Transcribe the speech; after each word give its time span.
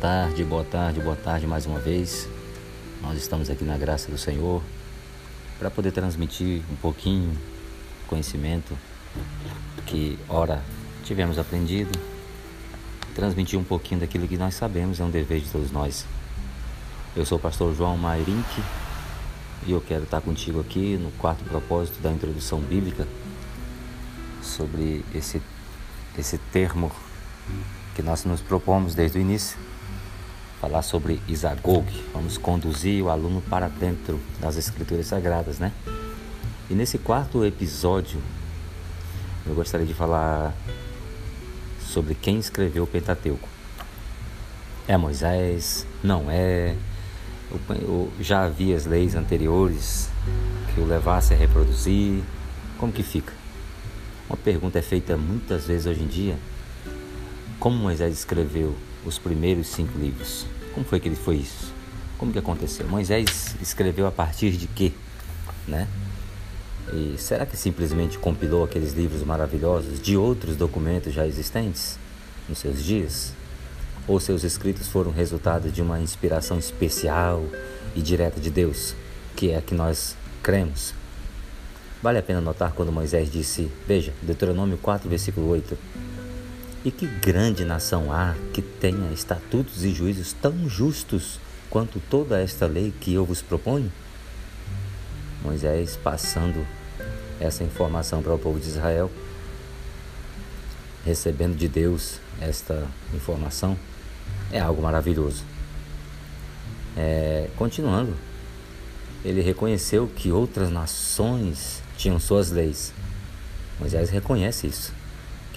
Tarde, 0.00 0.44
boa 0.44 0.64
tarde, 0.64 0.98
boa 0.98 1.14
tarde 1.14 1.46
mais 1.46 1.66
uma 1.66 1.78
vez. 1.78 2.26
Nós 3.02 3.18
estamos 3.18 3.50
aqui 3.50 3.64
na 3.64 3.76
graça 3.76 4.10
do 4.10 4.16
Senhor 4.16 4.62
para 5.58 5.70
poder 5.70 5.92
transmitir 5.92 6.62
um 6.72 6.76
pouquinho 6.76 7.36
conhecimento 8.08 8.74
que 9.84 10.18
ora 10.26 10.62
tivemos 11.04 11.38
aprendido, 11.38 11.90
transmitir 13.14 13.58
um 13.58 13.62
pouquinho 13.62 14.00
daquilo 14.00 14.26
que 14.26 14.38
nós 14.38 14.54
sabemos 14.54 15.00
é 15.00 15.04
um 15.04 15.10
dever 15.10 15.42
de 15.42 15.50
todos 15.50 15.70
nós. 15.70 16.06
Eu 17.14 17.26
sou 17.26 17.36
o 17.36 17.40
pastor 17.40 17.74
João 17.74 17.98
Mairink 17.98 18.62
e 19.66 19.72
eu 19.72 19.82
quero 19.82 20.04
estar 20.04 20.22
contigo 20.22 20.60
aqui 20.60 20.96
no 20.96 21.10
quarto 21.12 21.44
propósito 21.44 22.00
da 22.00 22.10
introdução 22.10 22.58
bíblica 22.60 23.06
sobre 24.42 25.04
esse 25.14 25.42
esse 26.18 26.38
termo 26.50 26.90
que 27.94 28.02
nós 28.02 28.24
nos 28.24 28.40
propomos 28.40 28.94
desde 28.94 29.18
o 29.18 29.20
início, 29.20 29.58
falar 30.60 30.82
sobre 30.82 31.20
Isagog. 31.26 31.86
Vamos 32.12 32.36
conduzir 32.36 33.02
o 33.02 33.08
aluno 33.08 33.40
para 33.40 33.68
dentro 33.68 34.20
das 34.40 34.56
Escrituras 34.56 35.06
Sagradas, 35.06 35.58
né? 35.58 35.72
E 36.68 36.74
nesse 36.74 36.98
quarto 36.98 37.44
episódio, 37.44 38.20
eu 39.46 39.54
gostaria 39.54 39.86
de 39.86 39.94
falar 39.94 40.54
sobre 41.80 42.14
quem 42.14 42.38
escreveu 42.38 42.84
o 42.84 42.86
Pentateuco. 42.86 43.48
É 44.86 44.96
Moisés? 44.96 45.86
Não 46.02 46.30
é? 46.30 46.76
Eu, 47.82 48.12
já 48.20 48.44
havia 48.44 48.76
as 48.76 48.86
leis 48.86 49.14
anteriores 49.14 50.08
que 50.74 50.80
o 50.80 50.86
levasse 50.86 51.32
a 51.32 51.36
reproduzir? 51.36 52.22
Como 52.78 52.92
que 52.92 53.02
fica? 53.02 53.32
Uma 54.28 54.36
pergunta 54.36 54.78
é 54.78 54.82
feita 54.82 55.16
muitas 55.16 55.66
vezes 55.66 55.86
hoje 55.86 56.02
em 56.02 56.06
dia 56.06 56.36
como 57.58 57.76
Moisés 57.76 58.16
escreveu 58.16 58.74
os 59.04 59.18
primeiros 59.18 59.68
cinco 59.68 59.98
livros? 59.98 60.46
Como 60.74 60.84
foi 60.86 61.00
que 61.00 61.08
ele 61.08 61.16
foi 61.16 61.36
isso? 61.36 61.72
Como 62.18 62.32
que 62.32 62.38
aconteceu? 62.38 62.86
Moisés 62.86 63.56
escreveu 63.60 64.06
a 64.06 64.10
partir 64.10 64.52
de 64.52 64.66
quê? 64.66 64.92
Né? 65.66 65.88
E 66.92 67.14
será 67.18 67.46
que 67.46 67.56
simplesmente 67.56 68.18
compilou 68.18 68.64
aqueles 68.64 68.92
livros 68.92 69.22
maravilhosos 69.22 70.00
de 70.00 70.16
outros 70.16 70.56
documentos 70.56 71.12
já 71.14 71.26
existentes 71.26 71.98
nos 72.48 72.58
seus 72.58 72.82
dias? 72.82 73.32
Ou 74.08 74.18
seus 74.18 74.42
escritos 74.42 74.88
foram 74.88 75.12
resultado 75.12 75.70
de 75.70 75.80
uma 75.80 76.00
inspiração 76.00 76.58
especial 76.58 77.44
e 77.94 78.02
direta 78.02 78.40
de 78.40 78.50
Deus, 78.50 78.94
que 79.36 79.50
é 79.50 79.58
a 79.58 79.62
que 79.62 79.74
nós 79.74 80.16
cremos? 80.42 80.94
Vale 82.02 82.18
a 82.18 82.22
pena 82.22 82.40
notar 82.40 82.72
quando 82.72 82.90
Moisés 82.90 83.30
disse, 83.30 83.70
veja, 83.86 84.12
Deuteronômio 84.22 84.78
4, 84.78 85.08
versículo 85.08 85.48
8: 85.48 85.76
e 86.84 86.90
que 86.90 87.06
grande 87.06 87.64
nação 87.64 88.12
há 88.12 88.34
que 88.54 88.62
tenha 88.62 89.12
estatutos 89.12 89.84
e 89.84 89.92
juízos 89.92 90.32
tão 90.32 90.68
justos 90.68 91.38
quanto 91.68 92.00
toda 92.00 92.40
esta 92.40 92.66
lei 92.66 92.92
que 93.00 93.12
eu 93.12 93.24
vos 93.24 93.42
proponho? 93.42 93.92
Moisés 95.42 95.96
passando 95.96 96.66
essa 97.38 97.62
informação 97.64 98.22
para 98.22 98.34
o 98.34 98.38
povo 98.38 98.58
de 98.58 98.68
Israel, 98.68 99.10
recebendo 101.04 101.56
de 101.56 101.68
Deus 101.68 102.18
esta 102.40 102.86
informação, 103.14 103.76
é 104.50 104.58
algo 104.60 104.82
maravilhoso. 104.82 105.44
É, 106.96 107.48
continuando, 107.56 108.14
ele 109.24 109.42
reconheceu 109.42 110.06
que 110.08 110.32
outras 110.32 110.70
nações 110.70 111.82
tinham 111.96 112.18
suas 112.18 112.50
leis. 112.50 112.92
Moisés 113.78 114.10
reconhece 114.10 114.66
isso 114.66 114.99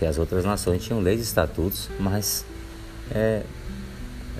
que 0.03 0.07
as 0.07 0.17
outras 0.17 0.43
nações 0.43 0.83
tinham 0.83 0.99
leis 0.99 1.21
e 1.21 1.23
estatutos, 1.23 1.89
mas 1.97 2.43
é, 3.09 3.43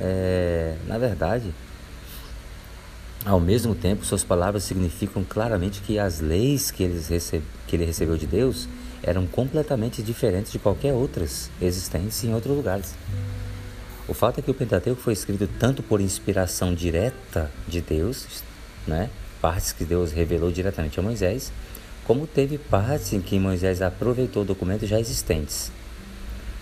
é, 0.01 0.75
na 0.85 0.97
verdade, 0.97 1.53
ao 3.25 3.39
mesmo 3.39 3.73
tempo, 3.73 4.05
suas 4.05 4.25
palavras 4.25 4.65
significam 4.65 5.23
claramente 5.23 5.79
que 5.79 5.97
as 5.97 6.19
leis 6.19 6.69
que, 6.69 6.85
que 7.65 7.75
ele 7.77 7.85
recebeu 7.85 8.17
de 8.17 8.27
Deus 8.27 8.67
eram 9.01 9.25
completamente 9.25 10.03
diferentes 10.03 10.51
de 10.51 10.59
qualquer 10.59 10.91
outras 10.91 11.49
existentes 11.61 12.21
em 12.25 12.33
outros 12.33 12.53
lugares. 12.53 12.93
O 14.05 14.13
fato 14.13 14.39
é 14.39 14.41
que 14.41 14.51
o 14.51 14.53
Pentateuco 14.53 15.01
foi 15.01 15.13
escrito 15.13 15.47
tanto 15.57 15.81
por 15.81 16.01
inspiração 16.01 16.75
direta 16.75 17.49
de 17.65 17.79
Deus, 17.79 18.27
né, 18.85 19.09
partes 19.41 19.71
que 19.71 19.85
Deus 19.85 20.11
revelou 20.11 20.51
diretamente 20.51 20.99
a 20.99 21.03
Moisés, 21.03 21.53
como 22.05 22.27
teve 22.27 22.57
partes 22.57 23.13
em 23.13 23.21
que 23.21 23.39
Moisés 23.39 23.81
aproveitou 23.81 24.43
documentos 24.43 24.89
já 24.89 24.99
existentes. 24.99 25.71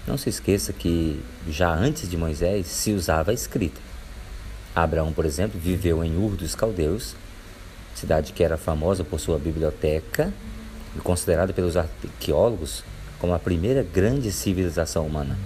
Não 0.07 0.17
se 0.17 0.29
esqueça 0.29 0.73
que 0.73 1.19
já 1.47 1.73
antes 1.73 2.09
de 2.09 2.17
Moisés 2.17 2.67
se 2.67 2.91
usava 2.91 3.31
a 3.31 3.33
escrita. 3.33 3.79
Abraão, 4.75 5.11
por 5.11 5.25
exemplo, 5.25 5.59
viveu 5.59 6.03
em 6.03 6.17
Ur 6.17 6.35
dos 6.35 6.55
Caldeus, 6.55 7.15
cidade 7.93 8.33
que 8.33 8.43
era 8.43 8.57
famosa 8.57 9.03
por 9.03 9.19
sua 9.19 9.37
biblioteca 9.37 10.33
e 10.95 10.99
considerada 10.99 11.53
pelos 11.53 11.77
arqueólogos 11.77 12.83
como 13.19 13.33
a 13.33 13.39
primeira 13.39 13.83
grande 13.83 14.31
civilização 14.31 15.05
humana. 15.05 15.37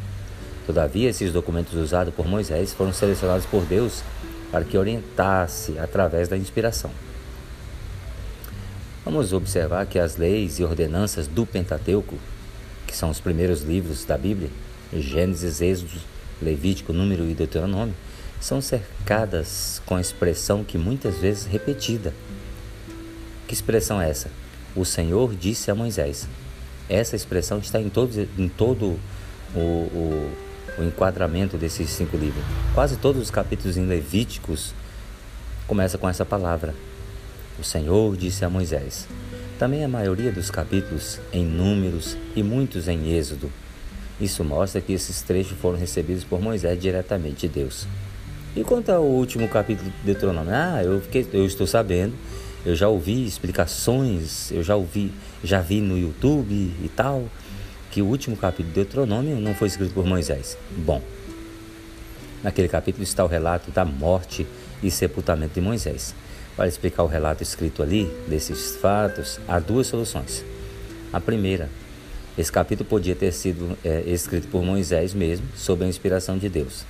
Todavia, 0.65 1.09
esses 1.09 1.31
documentos 1.31 1.73
usados 1.73 2.13
por 2.13 2.27
Moisés 2.27 2.73
foram 2.73 2.93
selecionados 2.93 3.45
por 3.45 3.63
Deus 3.65 4.01
para 4.51 4.63
que 4.63 4.77
orientasse 4.77 5.77
através 5.77 6.27
da 6.27 6.37
inspiração. 6.37 6.91
Vamos 9.05 9.33
observar 9.33 9.85
que 9.85 9.99
as 9.99 10.17
leis 10.17 10.57
e 10.57 10.63
ordenanças 10.63 11.27
do 11.27 11.45
Pentateuco, 11.45 12.17
que 12.87 12.97
são 12.97 13.11
os 13.11 13.19
primeiros 13.19 13.61
livros 13.61 14.03
da 14.03 14.17
Bíblia, 14.17 14.49
Gênesis, 14.91 15.61
Êxodo, 15.61 16.01
Levítico, 16.41 16.91
Número 16.91 17.23
e 17.29 17.35
Deuteronômio, 17.35 17.93
são 18.41 18.59
cercadas 18.59 19.79
com 19.85 19.95
a 19.95 20.01
expressão 20.01 20.63
que 20.63 20.75
muitas 20.79 21.19
vezes 21.19 21.45
repetida. 21.45 22.15
Que 23.47 23.53
expressão 23.53 24.01
é 24.01 24.09
essa? 24.09 24.31
O 24.75 24.83
Senhor 24.83 25.35
disse 25.35 25.69
a 25.69 25.75
Moisés. 25.75 26.27
Essa 26.89 27.15
expressão 27.15 27.59
está 27.59 27.79
em 27.79 27.89
todo, 27.89 28.27
em 28.35 28.49
todo 28.49 28.99
o, 29.53 29.59
o, 29.59 30.31
o 30.79 30.83
enquadramento 30.83 31.57
desses 31.57 31.91
cinco 31.91 32.17
livros. 32.17 32.43
Quase 32.73 32.97
todos 32.97 33.21
os 33.21 33.29
capítulos 33.29 33.77
em 33.77 33.85
Levíticos 33.85 34.73
começam 35.67 35.99
com 35.99 36.09
essa 36.09 36.25
palavra. 36.25 36.73
O 37.59 37.63
Senhor 37.63 38.15
disse 38.17 38.43
a 38.43 38.49
Moisés. 38.49 39.07
Também 39.57 39.83
a 39.83 39.87
maioria 39.87 40.31
dos 40.31 40.51
capítulos 40.51 41.19
em 41.31 41.45
Números 41.45 42.17
e 42.35 42.43
muitos 42.43 42.87
em 42.87 43.13
Êxodo. 43.13 43.49
Isso 44.19 44.43
mostra 44.43 44.81
que 44.81 44.93
esses 44.93 45.21
trechos 45.21 45.57
foram 45.57 45.77
recebidos 45.77 46.23
por 46.23 46.41
Moisés 46.41 46.79
diretamente 46.79 47.47
de 47.47 47.53
Deus. 47.53 47.87
E 48.55 48.63
quanto 48.63 48.89
ao 48.89 49.03
último 49.03 49.47
capítulo 49.47 49.89
de 49.89 50.05
Deuteronômio? 50.05 50.53
Ah, 50.53 50.81
eu, 50.83 51.01
fiquei, 51.01 51.27
eu 51.33 51.45
estou 51.45 51.67
sabendo, 51.67 52.13
eu 52.65 52.75
já 52.75 52.87
ouvi 52.87 53.25
explicações, 53.25 54.51
eu 54.51 54.63
já 54.63 54.75
ouvi, 54.75 55.11
já 55.43 55.59
vi 55.59 55.81
no 55.81 55.97
YouTube 55.97 56.53
e 56.53 56.89
tal, 56.95 57.25
que 57.91 58.01
o 58.01 58.05
último 58.05 58.35
capítulo 58.37 58.69
de 58.69 58.75
Deuteronômio 58.75 59.37
não 59.41 59.53
foi 59.53 59.67
escrito 59.67 59.93
por 59.93 60.05
Moisés. 60.05 60.57
Bom, 60.71 61.01
naquele 62.41 62.67
capítulo 62.67 63.03
está 63.03 63.23
o 63.23 63.27
relato 63.27 63.71
da 63.71 63.83
morte 63.83 64.47
e 64.81 64.89
sepultamento 64.89 65.53
de 65.53 65.61
Moisés. 65.61 66.15
Para 66.55 66.67
explicar 66.67 67.03
o 67.03 67.07
relato 67.07 67.43
escrito 67.43 67.83
ali 67.83 68.05
desses 68.27 68.77
fatos, 68.77 69.39
há 69.47 69.59
duas 69.59 69.87
soluções. 69.87 70.45
A 71.11 71.19
primeira, 71.19 71.69
esse 72.37 72.51
capítulo 72.51 72.87
podia 72.87 73.15
ter 73.15 73.33
sido 73.33 73.77
é, 73.83 74.03
escrito 74.07 74.47
por 74.47 74.63
Moisés 74.63 75.13
mesmo, 75.13 75.45
sob 75.55 75.83
a 75.83 75.87
inspiração 75.87 76.37
de 76.37 76.47
Deus. 76.47 76.85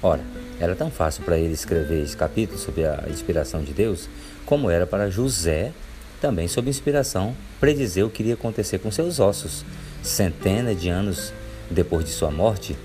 Ora, 0.00 0.22
era 0.60 0.76
tão 0.76 0.88
fácil 0.90 1.24
para 1.24 1.36
ele 1.36 1.52
escrever 1.52 2.02
esse 2.02 2.16
capítulo 2.16 2.58
sob 2.58 2.84
a 2.84 3.06
inspiração 3.10 3.62
de 3.62 3.72
Deus, 3.72 4.08
como 4.46 4.70
era 4.70 4.86
para 4.86 5.10
José, 5.10 5.72
também 6.20 6.46
sob 6.46 6.70
inspiração, 6.70 7.34
predizer 7.58 8.06
o 8.06 8.10
que 8.10 8.22
iria 8.22 8.34
acontecer 8.34 8.78
com 8.78 8.90
seus 8.92 9.18
ossos, 9.18 9.64
centenas 10.02 10.80
de 10.80 10.88
anos 10.88 11.32
depois 11.68 12.04
de 12.04 12.12
sua 12.12 12.30
morte, 12.30 12.76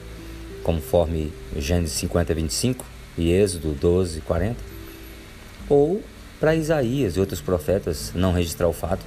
conforme 0.63 1.31
Gênesis 1.55 1.95
50, 1.97 2.33
25 2.33 2.85
e 3.17 3.31
Êxodo 3.31 3.73
12, 3.73 4.21
40, 4.21 4.59
ou 5.69 6.01
para 6.43 6.55
Isaías 6.55 7.15
e 7.15 7.21
outros 7.21 7.39
profetas 7.39 8.11
não 8.13 8.33
registrar 8.33 8.67
o 8.67 8.73
fato, 8.73 9.05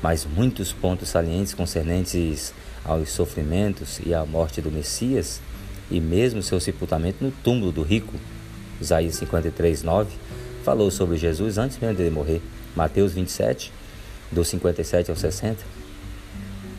mas 0.00 0.24
muitos 0.24 0.72
pontos 0.72 1.08
salientes 1.08 1.52
concernentes 1.52 2.54
aos 2.84 3.10
sofrimentos 3.10 3.98
e 4.06 4.14
à 4.14 4.24
morte 4.24 4.62
do 4.62 4.70
Messias, 4.70 5.40
e 5.90 6.00
mesmo 6.00 6.40
seu 6.40 6.60
sepultamento 6.60 7.24
no 7.24 7.32
túmulo 7.32 7.72
do 7.72 7.82
rico. 7.82 8.14
Isaías 8.80 9.16
53, 9.16 9.82
9 9.82 10.08
falou 10.62 10.88
sobre 10.88 11.16
Jesus 11.16 11.58
antes 11.58 11.80
mesmo 11.80 11.96
dele 11.96 12.10
morrer. 12.10 12.40
Mateus 12.76 13.12
27, 13.12 13.72
do 14.30 14.44
57 14.44 15.10
ao 15.10 15.16
60. 15.16 15.64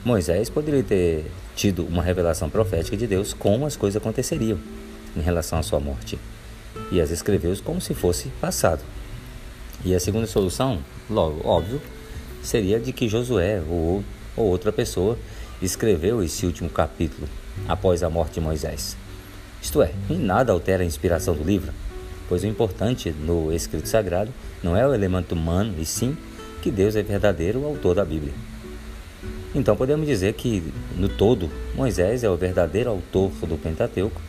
Moisés 0.06 0.50
poderia 0.50 0.82
ter 0.82 1.26
tido 1.58 1.86
uma 1.86 2.02
revelação 2.02 2.50
profética 2.50 2.96
de 2.96 3.06
Deus 3.06 3.34
como 3.34 3.66
as 3.66 3.76
coisas 3.76 4.02
aconteceriam 4.02 4.60
em 5.14 5.20
relação 5.20 5.60
à 5.60 5.62
sua 5.62 5.82
morte, 5.82 6.18
e 6.90 7.02
as 7.02 7.12
escreveu 7.12 7.54
como 7.66 7.82
se 7.82 7.94
fosse 7.94 8.30
passado. 8.40 8.82
E 9.84 9.96
a 9.96 10.00
segunda 10.00 10.28
solução, 10.28 10.80
logo, 11.10 11.48
óbvio, 11.48 11.82
seria 12.44 12.80
de 12.80 12.92
que 12.92 13.08
Josué 13.08 13.62
ou, 13.70 14.04
ou 14.36 14.48
outra 14.48 14.72
pessoa 14.72 15.18
escreveu 15.62 16.24
esse 16.24 16.46
último 16.46 16.70
capítulo 16.70 17.28
após 17.68 18.04
a 18.04 18.10
morte 18.10 18.36
de 18.36 18.42
Moisés. 18.42 18.98
Isto 19.62 19.82
é, 19.82 19.94
em 20.10 20.18
nada 20.18 20.52
altera 20.52 20.84
a 20.84 20.86
inspiração 20.86 21.34
do 21.34 21.44
livro, 21.44 21.74
pois 22.28 22.44
o 22.44 22.48
importante 22.48 23.12
no 23.12 23.54
escrito 23.54 23.88
sagrado 23.88 24.32
não 24.64 24.76
é 24.76 24.88
o 24.88 24.94
elemento 24.94 25.34
humano, 25.34 25.74
e 25.78 25.86
sim 25.86 26.18
que 26.62 26.72
Deus 26.72 26.96
é 26.96 27.02
verdadeiro 27.02 27.66
autor 27.66 27.96
da 27.96 28.06
Bíblia. 28.06 28.34
Então 29.56 29.76
podemos 29.76 30.06
dizer 30.08 30.34
que, 30.34 30.64
no 30.96 31.10
todo, 31.10 31.50
Moisés 31.76 32.24
é 32.24 32.30
o 32.30 32.36
verdadeiro 32.38 32.90
autor 32.90 33.32
do 33.42 33.58
Pentateuco, 33.58 34.22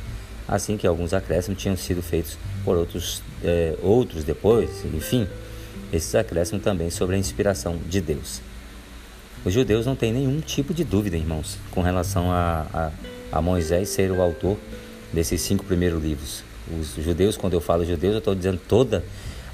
assim 0.46 0.76
que 0.76 0.86
alguns 0.86 1.12
acréscimos 1.12 1.60
tinham 1.60 1.76
sido 1.76 2.02
feitos 2.02 2.36
por 2.64 2.76
outros, 2.76 3.22
é, 3.42 3.76
outros 3.82 4.24
depois, 4.24 4.84
enfim, 4.84 5.26
esses 5.92 6.14
acréscimos 6.14 6.62
também 6.62 6.90
sobre 6.90 7.16
a 7.16 7.18
inspiração 7.18 7.78
de 7.88 8.00
Deus. 8.00 8.40
Os 9.44 9.54
judeus 9.54 9.86
não 9.86 9.96
têm 9.96 10.12
nenhum 10.12 10.40
tipo 10.40 10.74
de 10.74 10.84
dúvida, 10.84 11.16
irmãos, 11.16 11.56
com 11.70 11.80
relação 11.80 12.30
a, 12.30 12.66
a, 12.72 13.38
a 13.38 13.42
Moisés 13.42 13.88
ser 13.88 14.10
o 14.10 14.20
autor 14.20 14.58
desses 15.12 15.40
cinco 15.40 15.64
primeiros 15.64 16.02
livros. 16.02 16.44
Os 16.78 17.02
judeus, 17.02 17.36
quando 17.36 17.54
eu 17.54 17.60
falo 17.60 17.84
judeus, 17.84 18.12
eu 18.12 18.18
estou 18.18 18.34
dizendo 18.34 18.60
toda 18.68 19.02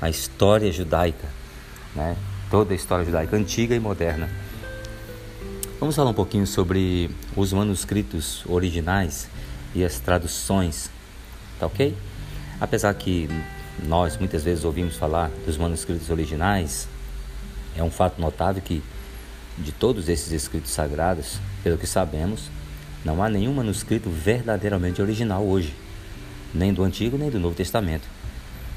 a 0.01 0.11
história 0.11 0.71
judaica, 0.73 1.29
né? 1.95 2.17
toda 2.51 2.73
a 2.73 2.77
história 2.77 3.05
judaica, 3.05 3.37
antiga 3.37 3.75
e 3.75 3.81
moderna. 3.81 4.29
Vamos 5.79 5.95
falar 5.95 6.11
um 6.11 6.15
pouquinho 6.15 6.47
sobre 6.47 7.11
os 7.37 7.53
manuscritos 7.53 8.43
originais 8.47 9.29
e 9.75 9.85
as 9.85 9.99
traduções, 9.99 10.91
tá 11.59 11.67
ok? 11.67 11.97
Apesar 12.61 12.95
que 12.95 13.29
nós 13.85 14.17
muitas 14.17 14.43
vezes 14.43 14.65
ouvimos 14.65 14.97
falar 14.97 15.31
dos 15.45 15.57
manuscritos 15.57 16.09
originais, 16.11 16.89
é 17.77 17.83
um 17.83 17.91
fato 17.91 18.21
notável 18.21 18.63
que 18.63 18.83
de 19.59 19.73
todos 19.73 20.09
esses 20.09 20.33
escritos 20.33 20.71
sagrados, 20.71 21.39
pelo 21.63 21.79
que 21.79 21.87
sabemos, 21.87 22.51
não 23.05 23.23
há 23.23 23.29
nenhum 23.29 23.55
manuscrito 23.55 24.11
verdadeiramente 24.11 25.01
original 25.01 25.45
hoje, 25.45 25.75
nem 26.53 26.73
do 26.73 26.83
Antigo 26.83 27.17
nem 27.17 27.31
do 27.31 27.39
Novo 27.39 27.55
Testamento, 27.55 28.07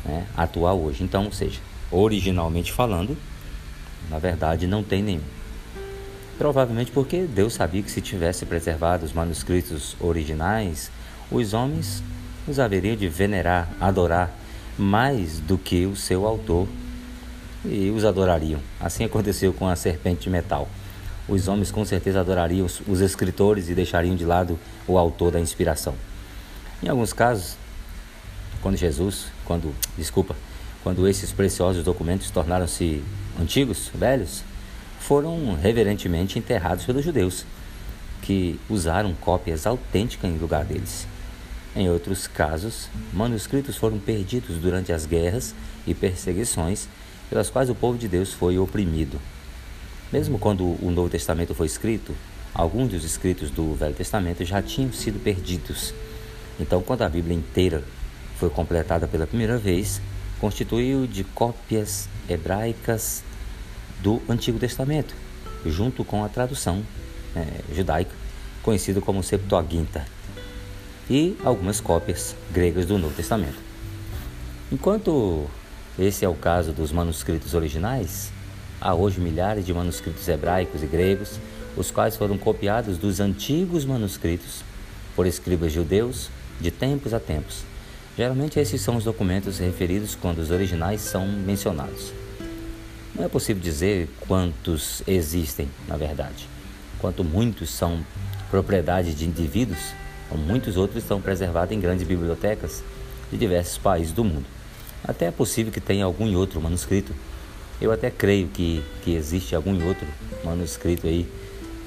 né, 0.06 0.26
atual 0.36 0.80
hoje. 0.80 1.04
Então, 1.04 1.26
ou 1.26 1.32
seja, 1.32 1.60
originalmente 1.92 2.72
falando, 2.72 3.18
na 4.10 4.20
verdade 4.20 4.68
não 4.68 4.84
tem 4.84 5.02
nenhum. 5.02 5.39
Provavelmente 6.40 6.90
porque 6.90 7.24
Deus 7.24 7.54
sabia 7.54 7.84
que 7.84 7.92
se 7.92 8.00
tivesse 8.00 8.46
preservado 8.46 9.06
os 9.06 9.12
manuscritos 9.12 9.98
originais, 10.00 10.90
os 11.30 11.54
homens 11.54 12.02
os 12.48 12.60
haveriam 12.60 12.96
de 12.96 13.10
venerar, 13.10 13.70
adorar 13.78 14.32
mais 14.78 15.42
do 15.42 15.58
que 15.58 15.86
o 15.86 15.98
seu 15.98 16.26
autor 16.26 16.66
e 17.66 17.92
os 17.92 18.06
adorariam. 18.06 18.62
Assim 18.80 19.04
aconteceu 19.04 19.52
com 19.52 19.68
a 19.68 19.76
serpente 19.76 20.22
de 20.22 20.30
metal. 20.30 20.70
Os 21.28 21.50
homens 21.50 21.72
com 21.72 21.84
certeza 21.84 22.22
adorariam 22.22 22.66
os 22.66 23.02
escritores 23.02 23.68
e 23.68 23.76
deixariam 23.76 24.16
de 24.16 24.24
lado 24.24 24.58
o 24.88 24.98
autor 24.98 25.32
da 25.32 25.42
inspiração. 25.42 25.94
Em 26.82 26.88
alguns 26.88 27.12
casos, 27.12 27.58
quando 28.62 28.78
Jesus, 28.78 29.26
quando, 29.44 29.76
desculpa, 29.98 30.38
quando 30.84 31.06
esses 31.06 31.34
preciosos 31.34 31.84
documentos 31.84 32.32
tornaram-se 32.32 33.04
antigos, 33.38 33.92
velhos, 33.94 34.42
foram 35.00 35.56
reverentemente 35.56 36.38
enterrados 36.38 36.86
pelos 36.86 37.04
judeus, 37.04 37.46
que 38.22 38.60
usaram 38.70 39.14
cópias 39.14 39.66
autênticas 39.66 40.30
em 40.30 40.38
lugar 40.38 40.66
deles. 40.66 41.08
Em 41.76 41.90
outros 41.90 42.28
casos, 42.28 42.90
manuscritos 43.14 43.78
foram 43.78 44.00
perdidos 44.00 44.58
durante 44.58 44.92
as 44.92 45.06
guerras 45.06 45.56
e 45.88 45.94
perseguições 45.94 46.88
pelas 47.30 47.50
quais 47.50 47.70
o 47.70 47.76
povo 47.76 47.98
de 47.98 48.08
Deus 48.08 48.34
foi 48.34 48.58
oprimido. 48.58 49.20
Mesmo 50.12 50.40
quando 50.40 50.64
o 50.64 50.92
Novo 50.92 51.10
Testamento 51.10 51.54
foi 51.54 51.68
escrito, 51.68 52.16
alguns 52.54 52.90
dos 52.90 53.04
escritos 53.04 53.52
do 53.52 53.76
Velho 53.76 53.94
Testamento 53.94 54.44
já 54.44 54.62
tinham 54.62 54.92
sido 54.92 55.24
perdidos. 55.24 55.94
Então, 56.60 56.82
quando 56.82 57.04
a 57.04 57.10
Bíblia 57.10 57.38
inteira 57.38 57.84
foi 58.38 58.50
completada 58.50 59.08
pela 59.08 59.28
primeira 59.28 59.58
vez, 59.58 60.02
constituiu 60.40 61.06
de 61.06 61.24
cópias 61.24 62.10
hebraicas 62.28 63.24
do 64.02 64.22
Antigo 64.30 64.60
Testamento, 64.60 65.14
junto 65.66 66.04
com 66.04 66.24
a 66.24 66.30
tradução 66.30 66.84
é, 67.36 67.46
judaica, 67.76 68.12
conhecida 68.62 69.02
como 69.02 69.24
Septuaginta 69.24 70.06
e 71.10 71.36
algumas 71.44 71.82
cópias 71.82 72.36
gregas 72.52 72.86
do 72.86 72.98
Novo 72.98 73.16
Testamento. 73.16 73.58
Enquanto 74.72 75.48
esse 75.98 76.24
é 76.24 76.30
o 76.30 76.36
caso 76.36 76.72
dos 76.72 76.92
manuscritos 76.92 77.54
originais, 77.54 78.32
há 78.80 78.94
hoje 78.94 79.20
milhares 79.20 79.66
de 79.66 79.74
manuscritos 79.74 80.28
hebraicos 80.28 80.84
e 80.84 80.86
gregos, 80.86 81.40
os 81.76 81.92
quais 81.92 82.16
foram 82.16 82.38
copiados 82.38 82.98
dos 82.98 83.20
antigos 83.20 83.86
manuscritos 83.86 84.64
por 85.16 85.26
escribas 85.26 85.72
judeus 85.72 86.30
de 86.62 86.72
tempos 86.72 87.14
a 87.14 87.20
tempos. 87.20 87.64
Geralmente 88.18 88.60
esses 88.60 88.82
são 88.82 88.98
os 88.98 89.04
documentos 89.04 89.60
referidos 89.60 90.14
quando 90.14 90.40
os 90.40 90.52
originais 90.52 91.02
são 91.02 91.26
mencionados. 91.26 92.12
Não 93.16 93.26
é 93.26 93.28
possível 93.28 93.62
dizer 93.62 94.10
quantos 94.28 95.02
existem, 95.08 95.68
na 95.88 95.98
verdade. 95.98 96.48
Quanto 97.00 97.24
muitos 97.24 97.70
são 97.70 98.00
propriedade 98.50 99.14
de 99.14 99.26
indivíduos, 99.26 99.80
muitos 100.32 100.78
outros 100.78 101.04
estão 101.04 101.20
preservados 101.20 101.76
em 101.76 101.80
grandes 101.80 102.06
bibliotecas 102.06 102.84
de 103.32 103.38
diversos 103.38 103.78
países 103.78 104.12
do 104.12 104.24
mundo. 104.24 104.46
Até 105.04 105.26
é 105.26 105.32
possível 105.32 105.72
que 105.72 105.80
tenha 105.80 106.06
algum 106.06 106.36
outro 106.36 106.62
manuscrito. 106.62 107.14
Eu 107.82 107.92
até 107.92 108.12
creio 108.12 108.48
que, 108.48 108.84
que 109.04 109.16
existe 109.16 109.56
algum 109.56 109.86
outro 109.88 110.06
manuscrito 110.44 111.08
aí 111.08 111.28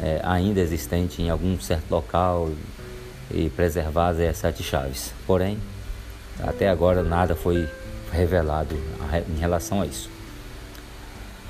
é, 0.01 0.21
ainda 0.25 0.61
existente 0.61 1.23
em 1.23 1.31
algum 1.31 1.61
certo 1.61 1.91
local 1.91 2.51
e 3.31 3.49
preservado 3.51 4.21
é 4.21 4.33
sete 4.33 4.63
chaves. 4.63 5.13
Porém, 5.27 5.59
até 6.41 6.69
agora 6.69 7.03
nada 7.03 7.37
foi 7.37 7.69
revelado 8.11 8.75
em 9.29 9.39
relação 9.39 9.81
a 9.81 9.87
isso. 9.87 10.11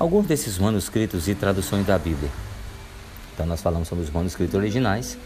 Alguns 0.03 0.27
desses 0.27 0.59
manuscritos 0.59 1.29
e 1.29 1.33
traduções 1.33 1.85
da 1.85 1.97
Bíblia. 1.97 2.29
Então 3.33 3.45
nós 3.45 3.61
falamos 3.61 3.87
sobre 3.87 4.03
os 4.03 4.09
manuscritos 4.09 4.53
originais 4.53 5.17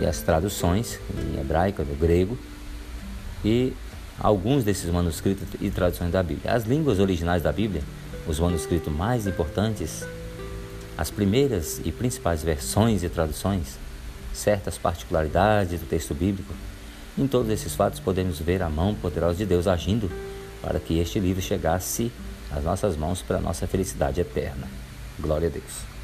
e 0.00 0.06
as 0.06 0.22
traduções 0.22 0.98
em 1.14 1.38
hebraico, 1.38 1.84
do 1.84 1.94
grego, 1.94 2.38
e 3.44 3.74
alguns 4.18 4.64
desses 4.64 4.90
manuscritos 4.90 5.46
e 5.60 5.68
traduções 5.68 6.10
da 6.10 6.22
Bíblia. 6.22 6.54
As 6.54 6.64
línguas 6.64 6.98
originais 6.98 7.42
da 7.42 7.52
Bíblia, 7.52 7.82
os 8.26 8.40
manuscritos 8.40 8.90
mais 8.90 9.26
importantes, 9.26 10.06
as 10.96 11.10
primeiras 11.10 11.78
e 11.84 11.92
principais 11.92 12.42
versões 12.42 13.02
e 13.02 13.10
traduções, 13.10 13.78
certas 14.32 14.78
particularidades 14.78 15.78
do 15.78 15.86
texto 15.86 16.14
bíblico. 16.14 16.54
Em 17.18 17.26
todos 17.26 17.50
esses 17.50 17.74
fatos 17.74 18.00
podemos 18.00 18.38
ver 18.38 18.62
a 18.62 18.70
mão 18.70 18.94
poderosa 18.94 19.36
de 19.36 19.44
Deus 19.44 19.66
agindo 19.66 20.10
para 20.62 20.80
que 20.80 20.98
este 20.98 21.20
livro 21.20 21.42
chegasse 21.42 22.10
às 22.50 22.64
nossas 22.64 22.96
mãos 22.96 23.22
para 23.22 23.38
a 23.38 23.40
nossa 23.40 23.66
felicidade 23.66 24.20
eterna. 24.20 24.68
Glória 25.18 25.48
a 25.48 25.50
Deus. 25.50 25.96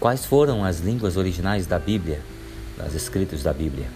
Quais 0.00 0.24
foram 0.24 0.64
as 0.64 0.80
línguas 0.80 1.16
originais 1.16 1.66
da 1.66 1.78
Bíblia, 1.78 2.20
das 2.76 2.94
escritos 2.94 3.42
da 3.42 3.52
Bíblia? 3.52 3.86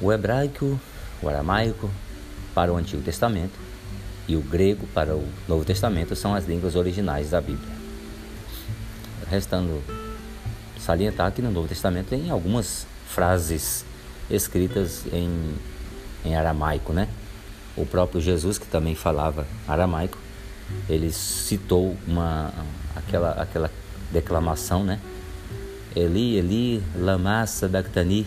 O 0.00 0.12
hebraico, 0.12 0.80
o 1.22 1.28
aramaico 1.28 1.90
para 2.54 2.72
o 2.72 2.76
Antigo 2.76 3.02
Testamento 3.02 3.58
e 4.28 4.36
o 4.36 4.40
grego 4.40 4.86
para 4.88 5.16
o 5.16 5.26
Novo 5.48 5.64
Testamento 5.64 6.14
são 6.14 6.34
as 6.34 6.46
línguas 6.46 6.76
originais 6.76 7.30
da 7.30 7.40
Bíblia. 7.40 7.74
Restando 9.28 9.82
salientar 10.78 11.32
que 11.32 11.40
no 11.40 11.50
Novo 11.50 11.68
Testamento 11.68 12.08
tem 12.08 12.30
algumas 12.30 12.86
frases 13.08 13.84
escritas 14.30 15.04
em, 15.12 15.54
em 16.24 16.36
aramaico, 16.36 16.92
né? 16.92 17.08
O 17.76 17.86
próprio 17.86 18.20
Jesus, 18.20 18.58
que 18.58 18.66
também 18.66 18.94
falava 18.94 19.46
aramaico, 19.66 20.18
ele 20.88 21.10
citou 21.12 21.96
uma 22.06 22.52
aquela, 22.94 23.30
aquela 23.32 23.70
declamação, 24.10 24.84
né? 24.84 25.00
Eli, 25.94 26.36
Eli, 26.36 26.82
lama 26.96 27.46
sabachthani, 27.46 28.26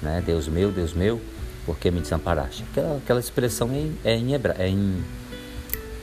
né? 0.00 0.22
Deus 0.24 0.48
meu, 0.48 0.70
Deus 0.70 0.92
meu, 0.92 1.20
por 1.66 1.78
que 1.78 1.90
me 1.90 2.00
desamparaste? 2.00 2.64
Aquela, 2.70 2.96
aquela 2.96 3.20
expressão 3.20 3.70
é, 4.04 4.10
é 4.12 4.16
em, 4.16 4.34
hebra, 4.34 4.54
é 4.58 4.68
em 4.68 5.02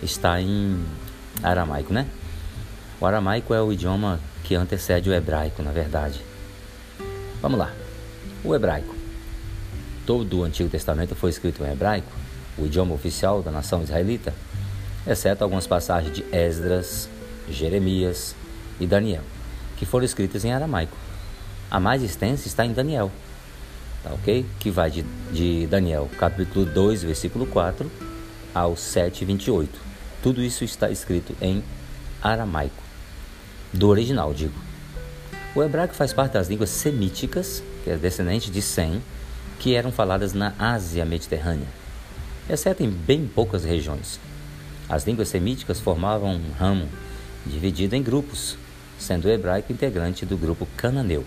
está 0.02 0.42
em 0.42 0.84
aramaico, 1.44 1.94
né? 1.94 2.08
O 3.00 3.06
aramaico 3.06 3.54
é 3.54 3.62
o 3.62 3.72
idioma 3.72 4.20
que 4.44 4.56
antecede 4.56 5.10
o 5.10 5.14
hebraico, 5.14 5.62
na 5.62 5.72
verdade. 5.72 6.20
Vamos 7.42 7.60
lá. 7.60 7.72
O 8.44 8.54
hebraico. 8.56 8.96
Todo 10.06 10.40
o 10.40 10.44
Antigo 10.44 10.70
Testamento 10.70 11.16
foi 11.16 11.30
escrito 11.30 11.64
em 11.64 11.72
hebraico, 11.72 12.12
o 12.60 12.66
idioma 12.66 12.94
oficial 12.94 13.42
da 13.42 13.52
nação 13.52 13.84
israelita, 13.84 14.34
exceto 15.08 15.44
algumas 15.44 15.66
passagens 15.66 16.14
de 16.14 16.26
Esdras, 16.32 17.10
Jeremias 17.50 18.36
e 18.80 18.86
Daniel, 18.86 19.24
que 19.78 19.86
foram 19.86 20.06
escritas 20.06 20.46
em 20.46 20.52
aramaico. 20.52 20.96
A 21.72 21.80
mais 21.80 22.04
extensa 22.04 22.48
está 22.48 22.66
em 22.66 22.74
Daniel, 22.74 23.12
tá 24.04 24.12
ok? 24.14 24.46
Que 24.60 24.70
vai 24.70 24.90
de, 24.92 25.04
de 25.32 25.68
Daniel, 25.68 26.10
capítulo 26.18 26.66
2, 26.66 27.04
versículo 27.04 27.46
4 27.46 27.90
ao 28.54 28.76
7, 28.76 29.26
28. 29.26 29.80
Tudo 30.22 30.42
isso 30.42 30.64
está 30.64 30.90
escrito 30.90 31.36
em 31.42 31.64
aramaico, 32.22 32.84
do 33.72 33.88
original, 33.88 34.34
digo. 34.34 34.60
O 35.56 35.64
hebraico 35.64 35.94
faz 35.94 36.14
parte 36.14 36.34
das 36.34 36.48
línguas 36.48 36.70
semíticas 36.70 37.64
que 37.84 37.90
é 37.90 37.96
descendente 37.96 38.52
de 38.52 38.62
Sem, 38.62 39.02
que 39.58 39.76
eram 39.76 39.92
faladas 39.92 40.34
na 40.34 40.54
Ásia 40.60 41.06
Mediterrânea, 41.06 41.68
exceto 42.50 42.84
em 42.84 42.90
bem 42.90 43.28
poucas 43.28 43.64
regiões. 43.64 44.20
As 44.90 45.06
línguas 45.06 45.30
semíticas 45.30 45.80
formavam 45.80 46.34
um 46.34 46.52
ramo 46.52 46.90
dividido 47.46 47.96
em 47.96 48.02
grupos, 48.02 48.58
sendo 48.98 49.26
o 49.26 49.32
hebraico 49.32 49.72
integrante 49.72 50.26
do 50.26 50.36
grupo 50.36 50.68
cananeu. 50.76 51.24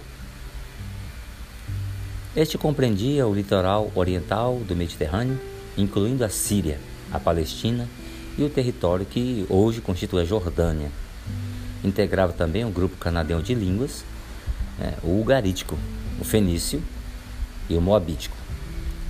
Este 2.35 2.59
compreendia 2.59 3.27
o 3.27 3.35
litoral 3.35 3.93
oriental 3.95 4.59
do 4.67 4.75
Mediterrâneo, 4.75 5.39
incluindo 5.77 6.25
a 6.25 6.29
Síria, 6.29 6.81
a 7.13 7.21
Palestina 7.21 7.87
e 8.37 8.43
o 8.43 8.51
território 8.51 9.07
que 9.07 9.47
hoje 9.49 9.81
constitui 9.81 10.23
a 10.23 10.25
Jordânia. 10.25 10.91
Integrava 11.85 12.33
também 12.33 12.65
o 12.65 12.71
grupo 12.71 12.97
canadeu 12.97 13.43
de 13.43 13.55
línguas, 13.55 14.05
é, 14.81 14.95
o 15.03 15.21
ugarítico, 15.21 15.79
o 16.21 16.25
fenício 16.25 16.83
e 17.69 17.77
o 17.77 17.81
moabítico. 17.81 18.42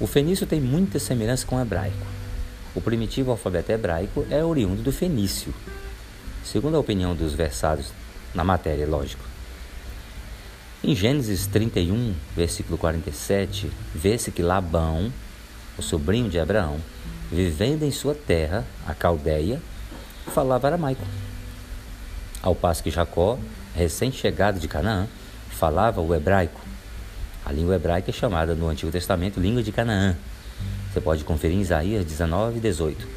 O 0.02 0.06
fenício 0.08 0.44
tem 0.48 0.60
muita 0.60 0.98
semelhança 0.98 1.46
com 1.46 1.54
o 1.54 1.60
hebraico. 1.60 2.04
O 2.74 2.80
primitivo 2.80 3.30
alfabeto 3.30 3.70
hebraico 3.70 4.26
é 4.28 4.44
oriundo 4.44 4.82
do 4.82 4.90
fenício, 4.90 5.54
segundo 6.42 6.76
a 6.76 6.80
opinião 6.80 7.14
dos 7.14 7.34
versados 7.34 7.92
na 8.34 8.42
matéria, 8.42 8.84
lógico. 8.84 9.22
Em 10.82 10.92
Gênesis 10.92 11.46
31, 11.46 12.16
versículo 12.34 12.76
47, 12.76 13.70
vê-se 13.94 14.32
que 14.32 14.42
Labão, 14.42 15.12
o 15.78 15.82
sobrinho 15.82 16.28
de 16.28 16.40
Abraão, 16.40 16.80
vivendo 17.30 17.84
em 17.84 17.92
sua 17.92 18.12
terra, 18.16 18.66
a 18.84 18.92
Caldeia, 18.94 19.62
falava 20.34 20.66
aramaico. 20.66 21.06
Ao 22.42 22.56
passo 22.56 22.82
que 22.82 22.90
Jacó, 22.90 23.38
recém-chegado 23.72 24.58
de 24.58 24.66
Canaã, 24.66 25.06
falava 25.48 26.00
o 26.00 26.12
hebraico. 26.12 26.71
A 27.44 27.52
língua 27.52 27.74
hebraica 27.74 28.10
é 28.10 28.14
chamada 28.14 28.54
no 28.54 28.68
Antigo 28.68 28.92
Testamento 28.92 29.40
língua 29.40 29.62
de 29.62 29.72
Canaã. 29.72 30.16
Você 30.92 31.00
pode 31.00 31.24
conferir 31.24 31.56
em 31.56 31.60
Isaías 31.60 32.04
19 32.04 32.58
e 32.58 32.60
18. 32.60 33.08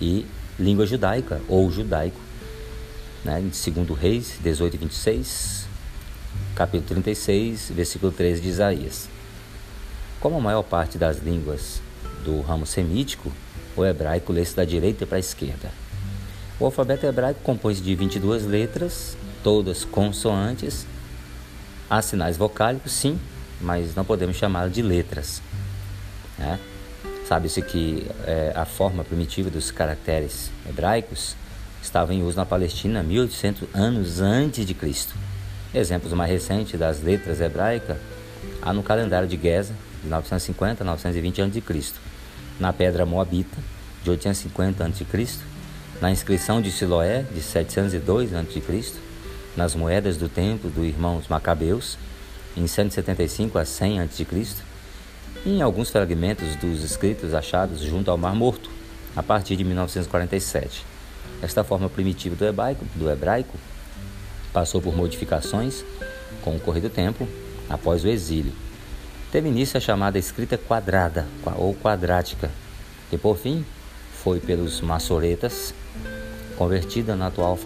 E 0.00 0.26
língua 0.58 0.86
judaica 0.86 1.40
ou 1.48 1.70
judaico, 1.70 2.20
né, 3.24 3.40
2 3.40 3.98
Reis 3.98 4.38
18 4.40 4.74
e 4.74 4.78
26, 4.78 5.66
capítulo 6.54 6.86
36, 7.02 7.72
versículo 7.74 8.12
13 8.12 8.40
de 8.40 8.48
Isaías. 8.48 9.08
Como 10.20 10.36
a 10.36 10.40
maior 10.40 10.62
parte 10.62 10.98
das 10.98 11.18
línguas 11.18 11.80
do 12.24 12.40
ramo 12.40 12.66
semítico, 12.66 13.32
o 13.76 13.84
hebraico 13.84 14.32
lê-se 14.32 14.54
da 14.54 14.64
direita 14.64 15.06
para 15.06 15.16
a 15.16 15.20
esquerda. 15.20 15.70
O 16.60 16.64
alfabeto 16.64 17.06
hebraico 17.06 17.40
compõe-se 17.42 17.80
de 17.80 17.94
22 17.94 18.44
letras, 18.44 19.16
todas 19.42 19.84
consoantes. 19.84 20.86
Há 21.88 22.02
sinais 22.02 22.36
vocálicos, 22.36 22.92
sim, 22.92 23.18
mas 23.60 23.94
não 23.94 24.04
podemos 24.04 24.36
chamá-lo 24.36 24.70
de 24.70 24.82
letras. 24.82 25.42
Né? 26.38 26.58
Sabe-se 27.26 27.60
que 27.60 28.06
é, 28.24 28.52
a 28.54 28.64
forma 28.64 29.04
primitiva 29.04 29.50
dos 29.50 29.70
caracteres 29.70 30.50
hebraicos 30.66 31.36
estava 31.82 32.14
em 32.14 32.22
uso 32.22 32.36
na 32.36 32.46
Palestina 32.46 33.02
1800 33.02 33.68
anos 33.74 34.20
antes 34.20 34.64
de 34.64 34.74
Cristo. 34.74 35.14
Exemplos 35.74 36.12
mais 36.12 36.30
recentes 36.30 36.78
das 36.78 37.02
letras 37.02 37.40
hebraicas 37.40 37.98
há 38.62 38.72
no 38.72 38.82
calendário 38.82 39.28
de 39.28 39.36
Geza, 39.36 39.74
de 40.02 40.08
950 40.08 40.82
a 40.82 40.86
920 40.86 41.42
a.C., 41.42 41.92
na 42.58 42.72
pedra 42.72 43.04
moabita, 43.04 43.58
de 44.02 44.10
850 44.10 44.84
a.C., 44.84 45.28
na 46.00 46.10
inscrição 46.10 46.62
de 46.62 46.70
Siloé, 46.70 47.22
de 47.22 47.42
702 47.42 48.34
a.C., 48.34 48.92
nas 49.56 49.74
moedas 49.74 50.16
do 50.16 50.28
templo 50.28 50.70
dos 50.70 50.84
irmãos 50.84 51.28
Macabeus, 51.28 51.98
em 52.58 52.66
175 52.66 53.56
a 53.58 53.64
100 53.64 54.00
a.C., 54.00 54.26
em 55.46 55.62
alguns 55.62 55.90
fragmentos 55.90 56.56
dos 56.56 56.82
escritos 56.82 57.32
achados 57.32 57.80
junto 57.80 58.10
ao 58.10 58.18
Mar 58.18 58.34
Morto, 58.34 58.68
a 59.14 59.22
partir 59.22 59.54
de 59.54 59.62
1947. 59.62 60.84
Esta 61.40 61.62
forma 61.62 61.88
primitiva 61.88 62.34
do 62.34 62.44
hebraico, 62.44 62.84
do 62.96 63.08
hebraico 63.08 63.56
passou 64.52 64.82
por 64.82 64.94
modificações 64.94 65.84
com 66.42 66.56
o 66.56 66.60
correr 66.60 66.80
do 66.80 66.90
tempo 66.90 67.28
após 67.70 68.04
o 68.04 68.08
exílio. 68.08 68.52
Teve 69.30 69.48
início 69.48 69.76
a 69.76 69.80
chamada 69.80 70.18
escrita 70.18 70.58
quadrada 70.58 71.26
ou 71.56 71.74
quadrática, 71.74 72.50
que 73.08 73.16
por 73.16 73.38
fim 73.38 73.64
foi 74.24 74.40
pelos 74.40 74.80
maçoretas 74.80 75.72
convertida 76.56 77.14
na 77.14 77.28
atual 77.28 77.56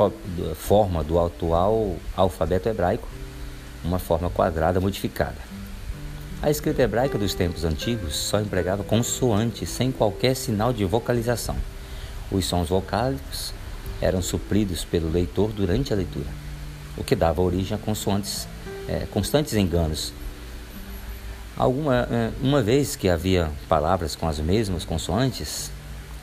forma 0.54 1.02
do 1.02 1.18
atual 1.18 1.96
alfabeto 2.14 2.68
hebraico, 2.68 3.08
uma 3.84 3.98
forma 3.98 4.30
quadrada 4.30 4.80
modificada. 4.80 5.38
A 6.42 6.50
escrita 6.50 6.82
hebraica 6.82 7.18
dos 7.18 7.34
tempos 7.34 7.64
antigos 7.64 8.16
só 8.16 8.40
empregava 8.40 8.82
consoantes 8.82 9.68
sem 9.68 9.92
qualquer 9.92 10.34
sinal 10.34 10.72
de 10.72 10.84
vocalização. 10.84 11.56
Os 12.30 12.44
sons 12.46 12.68
vocálicos 12.68 13.52
eram 14.00 14.20
supridos 14.20 14.84
pelo 14.84 15.10
leitor 15.10 15.52
durante 15.52 15.92
a 15.92 15.96
leitura 15.96 16.42
o 16.96 17.04
que 17.04 17.14
dava 17.14 17.40
origem 17.40 17.76
a 17.76 17.78
consoantes, 17.78 18.46
é, 18.88 19.06
constantes 19.10 19.54
enganos. 19.54 20.12
Alguma, 21.56 22.08
é, 22.10 22.30
uma 22.40 22.62
vez 22.62 22.96
que 22.96 23.08
havia 23.08 23.50
palavras 23.68 24.16
com 24.16 24.28
as 24.28 24.38
mesmas 24.38 24.84
consoantes, 24.84 25.70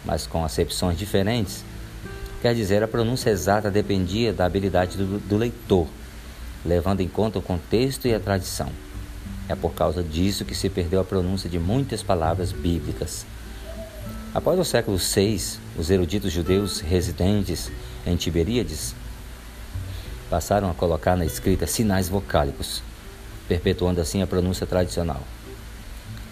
mas 0.06 0.26
com 0.26 0.44
acepções 0.44 0.98
diferentes, 0.98 1.64
quer 2.42 2.56
dizer, 2.56 2.82
a 2.84 2.88
pronúncia 2.88 3.30
exata 3.30 3.70
dependia 3.70 4.34
da 4.34 4.46
habilidade 4.46 4.98
do, 4.98 5.20
do 5.20 5.38
leitor, 5.38 5.88
levando 6.66 7.02
em 7.02 7.08
conta 7.08 7.40
o 7.40 7.42
contexto 7.42 8.08
e 8.08 8.14
a 8.14 8.20
tradição. 8.20 8.70
É 9.48 9.56
por 9.56 9.74
causa 9.74 10.04
disso 10.04 10.46
que 10.46 10.54
se 10.54 10.70
perdeu 10.70 11.00
a 11.00 11.04
pronúncia 11.04 11.50
de 11.50 11.58
muitas 11.58 12.04
palavras 12.04 12.52
bíblicas. 12.52 13.26
Após 14.34 14.60
o 14.60 14.64
século 14.64 14.98
VI, 14.98 15.60
os 15.78 15.90
eruditos 15.90 16.32
judeus 16.32 16.80
residentes 16.82 17.72
em 18.06 18.16
Tiberíades 18.16 18.94
passaram 20.30 20.70
a 20.70 20.74
colocar 20.74 21.16
na 21.16 21.26
escrita 21.26 21.66
sinais 21.66 22.08
vocálicos, 22.08 22.84
perpetuando 23.48 24.00
assim 24.00 24.22
a 24.22 24.28
pronúncia 24.28 24.68
tradicional. 24.68 25.24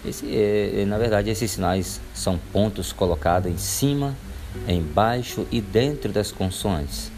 Esse, 0.04 0.26
é, 0.32 0.82
é, 0.82 0.84
na 0.84 0.96
verdade, 0.96 1.28
esses 1.28 1.50
sinais 1.50 2.00
são 2.14 2.38
pontos 2.52 2.92
colocados 2.92 3.50
em 3.50 3.58
cima, 3.58 4.14
embaixo 4.68 5.44
e 5.50 5.60
dentro 5.60 6.12
das 6.12 6.30
consoantes. 6.30 7.10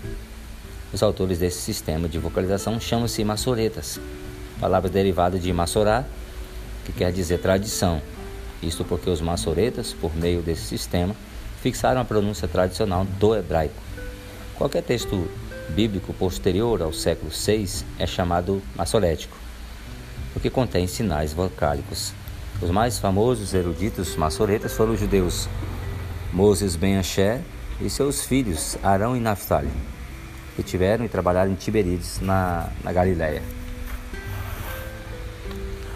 Os 0.93 1.03
autores 1.05 1.39
desse 1.39 1.61
sistema 1.61 2.09
de 2.09 2.19
vocalização 2.19 2.81
chamam-se 2.81 3.23
maçoretas, 3.23 4.01
palavra 4.59 4.91
derivada 4.91 5.39
de 5.39 5.53
maçorá, 5.53 6.05
que 6.85 6.93
quer 6.93 7.13
dizer 7.13 7.39
tradição. 7.39 8.03
Isto 8.61 8.85
porque 8.85 9.09
os 9.09 9.21
maçoretas, 9.21 9.93
por 9.93 10.15
meio 10.17 10.43
desse 10.43 10.63
sistema, 10.63 11.15
fixaram 11.63 12.01
a 12.01 12.05
pronúncia 12.05 12.49
tradicional 12.49 13.05
do 13.05 13.37
hebraico. 13.37 13.81
Qualquer 14.57 14.83
texto 14.83 15.31
bíblico 15.69 16.13
posterior 16.13 16.83
ao 16.83 16.93
século 16.93 17.31
VI 17.31 17.85
é 17.99 18.07
chamado 18.07 18.61
maçorético, 18.75 19.37
porque 20.33 20.51
contém 20.51 20.89
sinais 20.89 21.33
vocálicos. 21.33 22.13
Os 22.61 22.71
mais 22.71 22.99
famosos 22.99 23.55
eruditos 23.55 24.17
maçoretas 24.17 24.73
foram 24.73 24.95
os 24.95 25.01
judeus 25.01 25.49
Moses 26.33 26.75
ben 26.77 26.99
Asher 26.99 27.41
e 27.81 27.89
seus 27.89 28.25
filhos 28.25 28.77
Arão 28.83 29.17
e 29.17 29.21
Naphtali, 29.21 29.71
que 30.61 30.63
tiveram 30.63 31.07
e 31.07 31.09
trabalharam 31.09 31.51
em 31.51 31.55
Tiberíades, 31.55 32.21
na, 32.21 32.69
na 32.85 32.93
Galiléia. 32.93 33.43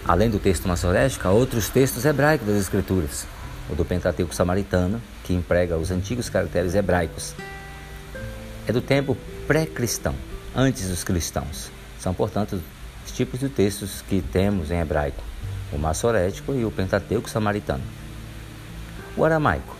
Além 0.03 0.29
do 0.29 0.39
texto 0.39 0.67
maçorético, 0.67 1.27
há 1.27 1.31
outros 1.31 1.69
textos 1.69 2.03
hebraicos 2.03 2.47
das 2.47 2.57
Escrituras, 2.57 3.27
o 3.69 3.75
do 3.75 3.85
Pentateuco 3.85 4.33
samaritano, 4.33 4.99
que 5.23 5.33
emprega 5.33 5.77
os 5.77 5.91
antigos 5.91 6.29
caracteres 6.29 6.73
hebraicos. 6.73 7.35
É 8.67 8.73
do 8.73 8.81
tempo 8.81 9.15
pré-cristão, 9.47 10.15
antes 10.55 10.89
dos 10.89 11.03
cristãos. 11.03 11.71
São, 11.99 12.13
portanto, 12.13 12.59
os 13.05 13.11
tipos 13.11 13.39
de 13.39 13.49
textos 13.49 14.03
que 14.09 14.19
temos 14.19 14.71
em 14.71 14.79
hebraico, 14.79 15.23
o 15.71 15.77
maçorético 15.77 16.55
e 16.55 16.65
o 16.65 16.71
pentateuco 16.71 17.29
samaritano. 17.29 17.83
O 19.15 19.23
aramaico 19.23 19.74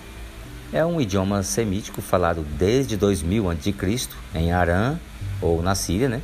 é 0.75 0.85
um 0.85 0.99
idioma 0.99 1.41
semítico 1.41 2.01
falado 2.01 2.45
desde 2.59 2.97
2000 2.97 3.49
a.C. 3.49 4.09
em 4.33 4.51
Arã 4.51 4.97
ou 5.41 5.61
na 5.63 5.73
Síria, 5.73 6.09
né? 6.09 6.21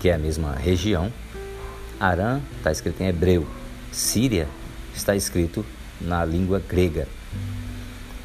que 0.00 0.08
é 0.08 0.14
a 0.14 0.18
mesma 0.18 0.54
região. 0.54 1.12
Arã 2.00 2.40
está 2.56 2.72
escrito 2.72 3.02
em 3.02 3.06
hebreu, 3.06 3.46
Síria 3.92 4.48
está 4.94 5.14
escrito 5.14 5.62
na 6.00 6.24
língua 6.24 6.62
grega. 6.66 7.06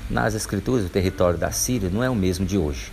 Nas 0.10 0.36
escrituras, 0.36 0.86
o 0.86 0.90
território 0.90 1.38
da 1.38 1.52
Síria 1.52 1.90
não 1.90 2.02
é 2.02 2.10
o 2.10 2.16
mesmo 2.16 2.46
de 2.46 2.58
hoje 2.58 2.90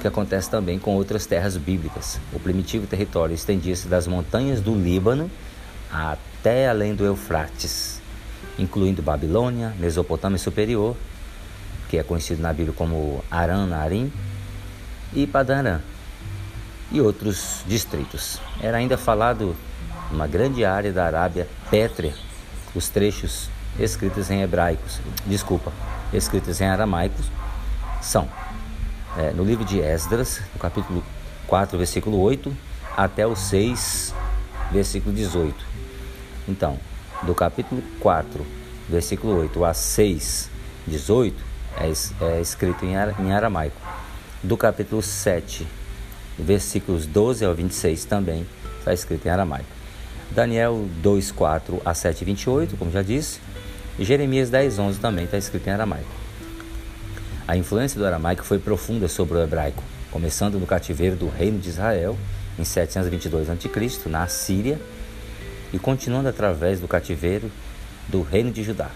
que 0.00 0.08
acontece 0.08 0.48
também 0.48 0.78
com 0.78 0.94
outras 0.94 1.26
terras 1.26 1.56
bíblicas. 1.56 2.18
O 2.32 2.38
primitivo 2.38 2.86
território 2.86 3.34
estendia-se 3.34 3.88
das 3.88 4.06
montanhas 4.06 4.60
do 4.60 4.74
Líbano 4.74 5.30
até 5.92 6.68
além 6.68 6.94
do 6.94 7.04
Eufrates, 7.04 7.97
incluindo 8.58 9.02
Babilônia, 9.02 9.74
Mesopotâmia 9.78 10.38
Superior, 10.38 10.96
que 11.88 11.96
é 11.96 12.02
conhecido 12.02 12.42
na 12.42 12.52
Bíblia 12.52 12.74
como 12.76 13.24
Aram 13.30 13.66
Narim, 13.66 14.12
e 15.12 15.26
Padarã, 15.26 15.80
e 16.92 17.00
outros 17.00 17.62
distritos. 17.66 18.40
Era 18.60 18.78
ainda 18.78 18.98
falado 18.98 19.54
uma 20.10 20.26
grande 20.26 20.64
área 20.64 20.92
da 20.92 21.06
Arábia 21.06 21.46
pétrea, 21.70 22.14
os 22.74 22.88
trechos 22.88 23.48
escritos 23.78 24.30
em 24.30 24.42
hebraicos, 24.42 25.00
desculpa, 25.26 25.72
escritos 26.12 26.60
em 26.60 26.66
aramaicos, 26.66 27.30
são 28.00 28.28
é, 29.16 29.30
no 29.32 29.44
livro 29.44 29.64
de 29.64 29.80
Esdras, 29.80 30.40
no 30.54 30.60
capítulo 30.60 31.02
4, 31.46 31.78
versículo 31.78 32.20
8, 32.20 32.54
até 32.96 33.26
o 33.26 33.34
6, 33.34 34.14
versículo 34.70 35.14
18. 35.14 35.54
Então, 36.46 36.78
do 37.22 37.34
capítulo 37.34 37.82
4, 38.00 38.46
versículo 38.88 39.36
8 39.38 39.64
a 39.64 39.74
6, 39.74 40.50
18, 40.86 41.36
é, 41.76 42.24
é 42.24 42.40
escrito 42.40 42.84
em, 42.84 42.96
aramaico. 43.32 43.76
Do 44.42 44.56
capítulo 44.56 45.02
7, 45.02 45.66
versículos 46.38 47.06
12 47.06 47.44
ao 47.44 47.54
26 47.54 48.04
também 48.04 48.46
está 48.78 48.92
escrito 48.92 49.26
em 49.26 49.30
aramaico. 49.30 49.68
Daniel 50.30 50.86
2, 51.02 51.32
4 51.32 51.82
a 51.84 51.94
7, 51.94 52.24
28, 52.24 52.76
como 52.76 52.90
já 52.90 53.02
disse. 53.02 53.40
E 53.98 54.04
Jeremias 54.04 54.50
10, 54.50 54.78
11 54.78 55.00
também 55.00 55.24
está 55.24 55.36
escrito 55.36 55.66
em 55.66 55.72
aramaico. 55.72 56.08
A 57.46 57.56
influência 57.56 57.98
do 57.98 58.06
aramaico 58.06 58.44
foi 58.44 58.58
profunda 58.58 59.08
sobre 59.08 59.38
o 59.38 59.42
hebraico, 59.42 59.82
começando 60.10 60.58
no 60.58 60.66
cativeiro 60.66 61.16
do 61.16 61.28
reino 61.28 61.58
de 61.58 61.70
Israel 61.70 62.16
em 62.58 62.64
722 62.64 63.48
a.C., 63.48 64.08
na 64.08 64.26
Síria, 64.26 64.78
e 65.72 65.78
continuando 65.78 66.28
através 66.28 66.80
do 66.80 66.88
cativeiro 66.88 67.50
do 68.08 68.22
reino 68.22 68.50
de 68.50 68.62
Judá. 68.62 68.90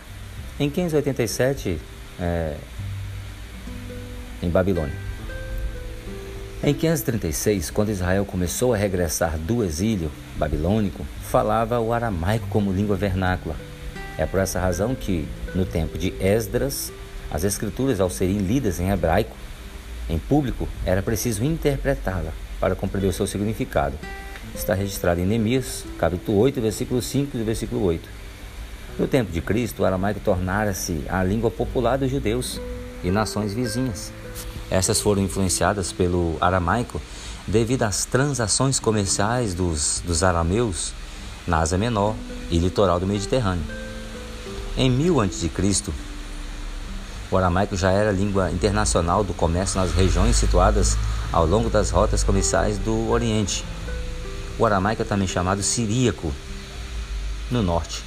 Em 0.58 0.70
587, 0.70 1.78
é, 2.20 2.56
em 4.42 4.48
Babilônia. 4.48 4.94
Em 6.64 6.72
536, 6.72 7.70
quando 7.70 7.90
Israel 7.90 8.24
começou 8.24 8.72
a 8.72 8.76
regressar 8.76 9.36
do 9.36 9.64
exílio 9.64 10.10
babilônico, 10.36 11.04
falava 11.22 11.80
o 11.80 11.92
aramaico 11.92 12.46
como 12.48 12.72
língua 12.72 12.94
vernácula. 12.94 13.56
É 14.16 14.26
por 14.26 14.38
essa 14.38 14.60
razão 14.60 14.94
que, 14.94 15.26
no 15.54 15.64
tempo 15.64 15.98
de 15.98 16.14
Esdras, 16.20 16.92
as 17.30 17.42
escrituras, 17.42 17.98
ao 17.98 18.08
serem 18.08 18.38
lidas 18.38 18.78
em 18.78 18.90
hebraico, 18.90 19.36
em 20.08 20.18
público, 20.18 20.68
era 20.86 21.02
preciso 21.02 21.42
interpretá-la 21.42 22.32
para 22.60 22.76
compreender 22.76 23.08
o 23.08 23.12
seu 23.12 23.26
significado. 23.26 23.98
Está 24.54 24.74
registrado 24.74 25.18
em 25.18 25.24
Neemias, 25.24 25.84
capítulo 25.98 26.38
8, 26.38 26.60
versículo 26.60 27.00
5 27.00 27.36
e 27.36 27.42
versículo 27.42 27.84
8. 27.84 28.06
No 28.98 29.08
tempo 29.08 29.32
de 29.32 29.40
Cristo, 29.40 29.82
o 29.82 29.84
aramaico 29.86 30.20
tornara-se 30.20 31.04
a 31.08 31.24
língua 31.24 31.50
popular 31.50 31.96
dos 31.96 32.10
judeus 32.10 32.60
e 33.02 33.10
nações 33.10 33.54
vizinhas. 33.54 34.12
Essas 34.70 35.00
foram 35.00 35.22
influenciadas 35.22 35.90
pelo 35.90 36.36
aramaico 36.38 37.00
devido 37.46 37.82
às 37.82 38.04
transações 38.04 38.78
comerciais 38.78 39.54
dos, 39.54 40.02
dos 40.04 40.22
arameus 40.22 40.92
na 41.46 41.60
Ásia 41.60 41.78
Menor 41.78 42.14
e 42.50 42.58
litoral 42.58 43.00
do 43.00 43.06
Mediterrâneo. 43.06 43.64
Em 44.76 44.90
1000 44.90 45.20
a.C., 45.22 45.50
o 47.30 47.36
aramaico 47.38 47.74
já 47.74 47.90
era 47.90 48.12
língua 48.12 48.50
internacional 48.50 49.24
do 49.24 49.32
comércio 49.32 49.80
nas 49.80 49.92
regiões 49.92 50.36
situadas 50.36 50.98
ao 51.32 51.46
longo 51.46 51.70
das 51.70 51.88
rotas 51.88 52.22
comerciais 52.22 52.76
do 52.76 53.08
Oriente. 53.08 53.64
O 54.58 54.66
aramaico 54.66 55.02
é 55.02 55.04
também 55.04 55.26
chamado 55.26 55.62
siríaco, 55.62 56.32
no 57.50 57.62
norte. 57.62 58.02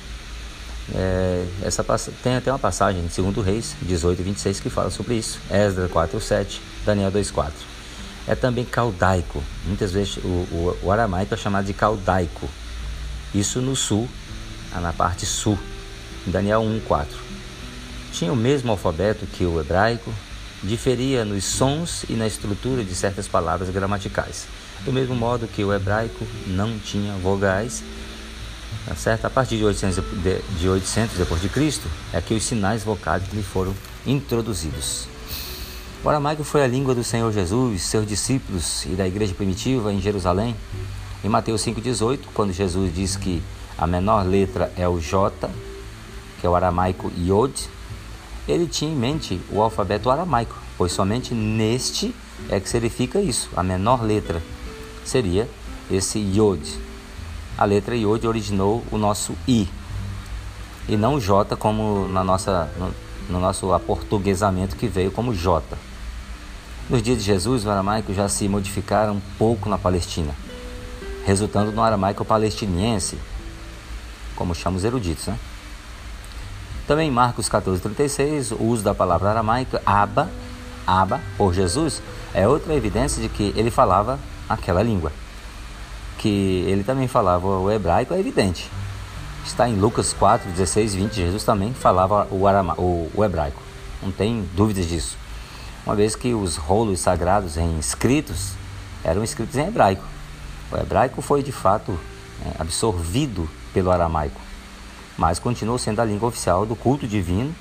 É, 0.93 1.45
essa 1.63 1.84
tem 2.21 2.36
até 2.36 2.51
uma 2.51 2.60
passagem 2.60 3.01
em 3.01 3.23
2 3.23 3.45
Reis 3.45 3.75
18 3.81 4.19
e 4.19 4.23
26 4.23 4.60
que 4.60 4.69
fala 4.69 4.89
sobre 4.89 5.15
isso. 5.15 5.39
Esdras 5.49 5.91
4 5.91 6.21
7, 6.21 6.62
Daniel 6.86 7.12
2 7.12 7.31
4. 7.31 7.53
É 8.27 8.36
também 8.36 8.65
caldaico. 8.65 9.43
Muitas 9.65 9.91
vezes 9.91 10.17
o, 10.17 10.27
o, 10.27 10.77
o 10.84 10.91
aramaico 10.91 11.34
é 11.34 11.38
chamado 11.38 11.65
de 11.65 11.73
caldaico. 11.73 12.49
Isso 13.34 13.62
no 13.62 13.75
sul, 13.75 14.08
na 14.73 14.93
parte 14.93 15.25
sul. 15.25 15.58
Daniel 16.27 16.62
1 16.62 16.81
4 16.81 17.25
tinha 18.15 18.31
o 18.31 18.36
mesmo 18.36 18.71
alfabeto 18.71 19.25
que 19.25 19.43
o 19.43 19.60
hebraico, 19.60 20.13
diferia 20.63 21.25
nos 21.25 21.43
sons 21.43 22.05
e 22.08 22.13
na 22.13 22.25
estrutura 22.25 22.81
de 22.84 22.95
certas 22.95 23.27
palavras 23.27 23.69
gramaticais. 23.69 24.47
Do 24.86 24.93
mesmo 24.93 25.15
modo 25.15 25.48
que 25.48 25.63
o 25.63 25.74
hebraico 25.74 26.26
não 26.45 26.78
tinha 26.78 27.13
vogais, 27.15 27.84
tá 28.86 28.95
certo? 28.95 29.26
a 29.26 29.30
partir 29.30 29.58
de 29.58 29.65
800, 29.65 30.04
de 30.60 30.69
800 30.69 31.17
depois 31.17 31.41
de 31.41 31.50
Cristo, 31.50 31.89
é 32.13 32.21
que 32.21 32.36
os 32.36 32.43
sinais 32.43 32.84
vocálicos 32.84 33.34
lhe 33.34 33.41
foram 33.41 33.74
introduzidos. 34.06 35.08
O 36.04 36.10
aramaico 36.10 36.43
foi 36.43 36.63
a 36.63 36.67
língua 36.67 36.93
do 36.93 37.04
Senhor 37.04 37.32
Jesus, 37.34 37.82
seus 37.82 38.06
discípulos 38.06 38.86
e 38.86 38.89
da 38.89 39.08
igreja 39.08 39.34
primitiva 39.34 39.91
em 39.91 40.00
Jerusalém. 40.00 40.56
Em 41.24 41.30
Mateus 41.30 41.65
5,18, 41.65 42.19
quando 42.32 42.54
Jesus 42.54 42.93
diz 42.93 43.15
que 43.15 43.41
a 43.76 43.88
menor 43.88 44.24
letra 44.24 44.71
é 44.78 44.88
o 44.88 45.00
J, 45.00 45.50
que 46.39 46.45
é 46.45 46.50
o 46.50 46.56
aramaico 46.56 47.12
Yod, 47.17 47.67
ele 48.48 48.67
tinha 48.67 48.91
em 48.91 48.95
mente 48.95 49.41
o 49.50 49.63
alfabeto 49.63 50.12
aramaico, 50.12 50.56
pois 50.78 50.91
somente 50.91 51.34
neste 51.34 52.13
é 52.50 52.60
que 52.60 52.69
se 52.69 52.80
verifica 52.80 53.19
isso. 53.19 53.50
A 53.56 53.63
menor 53.63 54.04
letra 54.04 54.43
seria 55.05 55.47
esse 55.89 56.19
Yod. 56.19 56.61
A 57.57 57.63
letra 57.63 57.95
Yod 57.95 58.27
originou 58.27 58.83
o 58.91 58.97
nosso 58.97 59.33
I 59.47 59.69
e 60.89 60.97
não 60.97 61.19
J 61.19 61.55
como 61.55 62.07
na 62.09 62.23
nossa, 62.23 62.69
no, 62.77 62.93
no 63.29 63.39
nosso 63.39 63.71
aportuguesamento 63.71 64.75
que 64.75 64.87
veio 64.87 65.11
como 65.11 65.33
J. 65.33 65.63
Nos 66.89 67.01
dias 67.01 67.17
de 67.19 67.23
Jesus, 67.23 67.65
o 67.65 67.69
aramaico 67.69 68.13
já 68.13 68.27
se 68.27 68.47
modificara 68.47 69.11
um 69.11 69.21
pouco 69.37 69.69
na 69.69 69.77
Palestina, 69.77 70.35
resultando 71.25 71.71
no 71.71 71.81
aramaico 71.81 72.23
palestiniense, 72.23 73.17
como 74.35 74.53
chamam 74.53 74.77
os 74.77 74.83
eruditos, 74.83 75.27
né? 75.27 75.39
Também 76.87 77.09
em 77.09 77.11
Marcos 77.11 77.49
14,36, 77.49 78.55
o 78.55 78.63
uso 78.65 78.83
da 78.83 78.93
palavra 78.93 79.31
aramaica, 79.31 79.81
Abba, 79.83 80.29
Abba, 80.85 81.19
por 81.35 81.51
Jesus, 81.51 82.03
é 82.31 82.47
outra 82.47 82.75
evidência 82.75 83.19
de 83.19 83.29
que 83.29 83.51
ele 83.55 83.71
falava 83.71 84.19
aquela 84.47 84.81
língua. 84.81 85.12
Que 86.17 86.63
ele 86.67 86.84
também 86.84 87.08
falava 87.08 87.47
o 87.47 87.71
hebraico 87.71 88.13
é 88.13 88.19
evidente. 88.19 88.69
Está 89.45 89.69
em 89.69 89.75
Lucas 89.75 90.13
4, 90.13 90.49
16, 90.51 90.95
20, 90.95 91.13
Jesus 91.13 91.43
também 91.43 91.73
falava 91.73 92.27
o, 92.31 92.47
arama, 92.47 92.73
o, 92.79 93.12
o 93.13 93.23
hebraico. 93.23 93.62
Não 94.01 94.12
tem 94.12 94.47
dúvidas 94.55 94.88
disso. 94.88 95.17
Uma 95.86 95.95
vez 95.95 96.15
que 96.15 96.34
os 96.34 96.55
rolos 96.55 96.99
sagrados 96.99 97.58
em 97.58 97.77
escritos 97.77 98.53
eram 99.03 99.23
escritos 99.23 99.55
em 99.55 99.67
hebraico. 99.67 100.03
O 100.71 100.77
hebraico 100.77 101.21
foi 101.21 101.43
de 101.43 101.51
fato 101.51 101.97
é, 102.43 102.62
absorvido 102.62 103.47
pelo 103.71 103.91
aramaico 103.91 104.45
mas 105.17 105.39
continuou 105.39 105.77
sendo 105.77 106.01
a 106.01 106.05
língua 106.05 106.29
oficial 106.29 106.65
do 106.65 106.75
culto 106.75 107.08
divino 107.08 107.53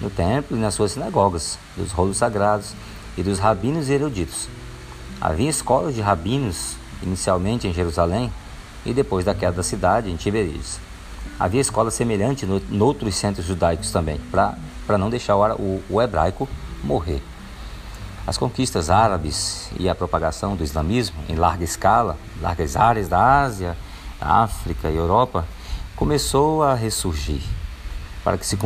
no 0.00 0.10
templo 0.10 0.56
e 0.56 0.60
nas 0.60 0.74
suas 0.74 0.92
sinagogas, 0.92 1.58
dos 1.76 1.92
rolos 1.92 2.16
sagrados 2.16 2.74
e 3.16 3.22
dos 3.22 3.38
rabinos 3.38 3.88
eruditos. 3.88 4.48
Havia 5.20 5.48
escolas 5.48 5.94
de 5.94 6.00
rabinos 6.00 6.76
inicialmente 7.02 7.66
em 7.66 7.72
Jerusalém 7.72 8.32
e 8.84 8.92
depois 8.92 9.24
da 9.24 9.34
queda 9.34 9.52
da 9.52 9.62
cidade 9.62 10.10
em 10.10 10.16
Tiberíades. 10.16 10.78
Havia 11.38 11.60
escola 11.60 11.90
semelhante 11.90 12.46
no, 12.46 12.84
outros 12.84 13.14
centros 13.14 13.46
judaicos 13.46 13.90
também, 13.90 14.20
para 14.30 14.98
não 14.98 15.10
deixar 15.10 15.36
o, 15.36 15.82
o 15.88 16.02
hebraico 16.02 16.48
morrer. 16.82 17.22
As 18.26 18.38
conquistas 18.38 18.88
árabes 18.88 19.70
e 19.78 19.88
a 19.88 19.94
propagação 19.94 20.56
do 20.56 20.64
islamismo 20.64 21.16
em 21.28 21.34
larga 21.34 21.64
escala, 21.64 22.16
largas 22.40 22.76
áreas 22.76 23.08
da 23.08 23.42
Ásia, 23.42 23.76
África 24.20 24.88
e 24.88 24.96
Europa 24.96 25.44
começou 25.94 26.62
a 26.62 26.74
ressurgir 26.74 27.42
para 28.24 28.38
que 28.38 28.46
se 28.46 28.56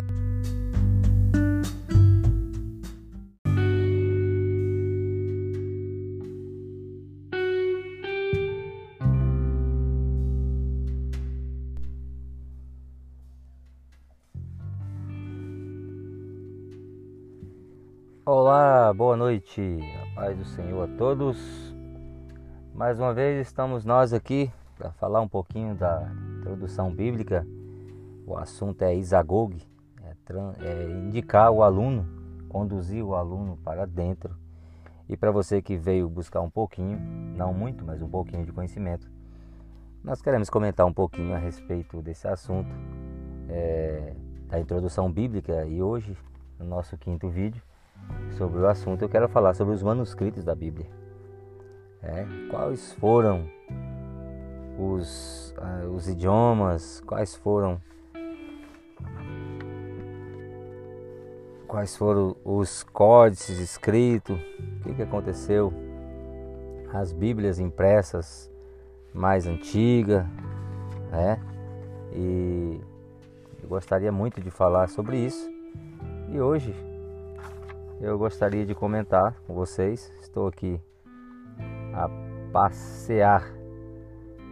Olá, 18.30 18.92
boa 18.92 19.16
noite, 19.16 19.78
a 20.02 20.14
paz 20.14 20.36
do 20.36 20.44
Senhor 20.44 20.86
a 20.86 20.96
todos. 20.98 21.74
Mais 22.74 23.00
uma 23.00 23.14
vez 23.14 23.46
estamos 23.46 23.86
nós 23.86 24.12
aqui 24.12 24.52
para 24.76 24.92
falar 24.92 25.22
um 25.22 25.26
pouquinho 25.26 25.74
da 25.74 26.12
introdução 26.36 26.94
bíblica, 26.94 27.46
o 28.26 28.36
assunto 28.36 28.82
é 28.82 28.94
Isagog, 28.94 29.56
é, 30.02 30.14
é 30.60 30.90
indicar 30.90 31.50
o 31.50 31.62
aluno, 31.62 32.06
conduzir 32.50 33.02
o 33.02 33.14
aluno 33.14 33.56
para 33.64 33.86
dentro. 33.86 34.36
E 35.08 35.16
para 35.16 35.30
você 35.30 35.62
que 35.62 35.78
veio 35.78 36.06
buscar 36.06 36.42
um 36.42 36.50
pouquinho, 36.50 37.00
não 37.34 37.54
muito, 37.54 37.82
mas 37.82 38.02
um 38.02 38.10
pouquinho 38.10 38.44
de 38.44 38.52
conhecimento, 38.52 39.10
nós 40.04 40.20
queremos 40.20 40.50
comentar 40.50 40.84
um 40.84 40.92
pouquinho 40.92 41.34
a 41.34 41.38
respeito 41.38 42.02
desse 42.02 42.28
assunto, 42.28 42.68
é, 43.48 44.14
da 44.48 44.60
introdução 44.60 45.10
bíblica. 45.10 45.64
E 45.64 45.82
hoje, 45.82 46.14
no 46.58 46.66
nosso 46.66 46.94
quinto 46.98 47.30
vídeo, 47.30 47.62
sobre 48.36 48.60
o 48.60 48.68
assunto, 48.68 49.02
eu 49.02 49.08
quero 49.08 49.28
falar 49.28 49.54
sobre 49.54 49.74
os 49.74 49.82
manuscritos 49.82 50.44
da 50.44 50.54
Bíblia. 50.54 50.86
É, 52.02 52.24
quais 52.50 52.92
foram 52.94 53.48
os, 54.78 55.54
uh, 55.58 55.88
os 55.88 56.08
idiomas, 56.08 57.02
quais 57.04 57.34
foram 57.34 57.80
quais 61.66 61.94
foram 61.96 62.34
os 62.44 62.82
códices 62.82 63.58
escritos, 63.58 64.38
o 64.38 64.84
que, 64.84 64.94
que 64.94 65.02
aconteceu, 65.02 65.70
as 66.94 67.12
Bíblias 67.12 67.58
impressas 67.58 68.50
mais 69.12 69.46
antigas, 69.46 70.24
né? 71.10 71.38
E 72.12 72.80
eu 73.62 73.68
gostaria 73.68 74.10
muito 74.10 74.40
de 74.40 74.50
falar 74.50 74.88
sobre 74.88 75.18
isso. 75.18 75.46
E 76.30 76.40
hoje 76.40 76.74
eu 78.00 78.16
gostaria 78.16 78.64
de 78.64 78.74
comentar 78.74 79.34
com 79.46 79.54
vocês. 79.54 80.12
Estou 80.20 80.46
aqui 80.46 80.80
a 81.92 82.08
passear 82.52 83.44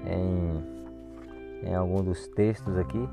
em, 0.05 1.69
em 1.69 1.75
algum 1.75 2.03
dos 2.03 2.27
textos 2.29 2.77
aqui 2.77 3.09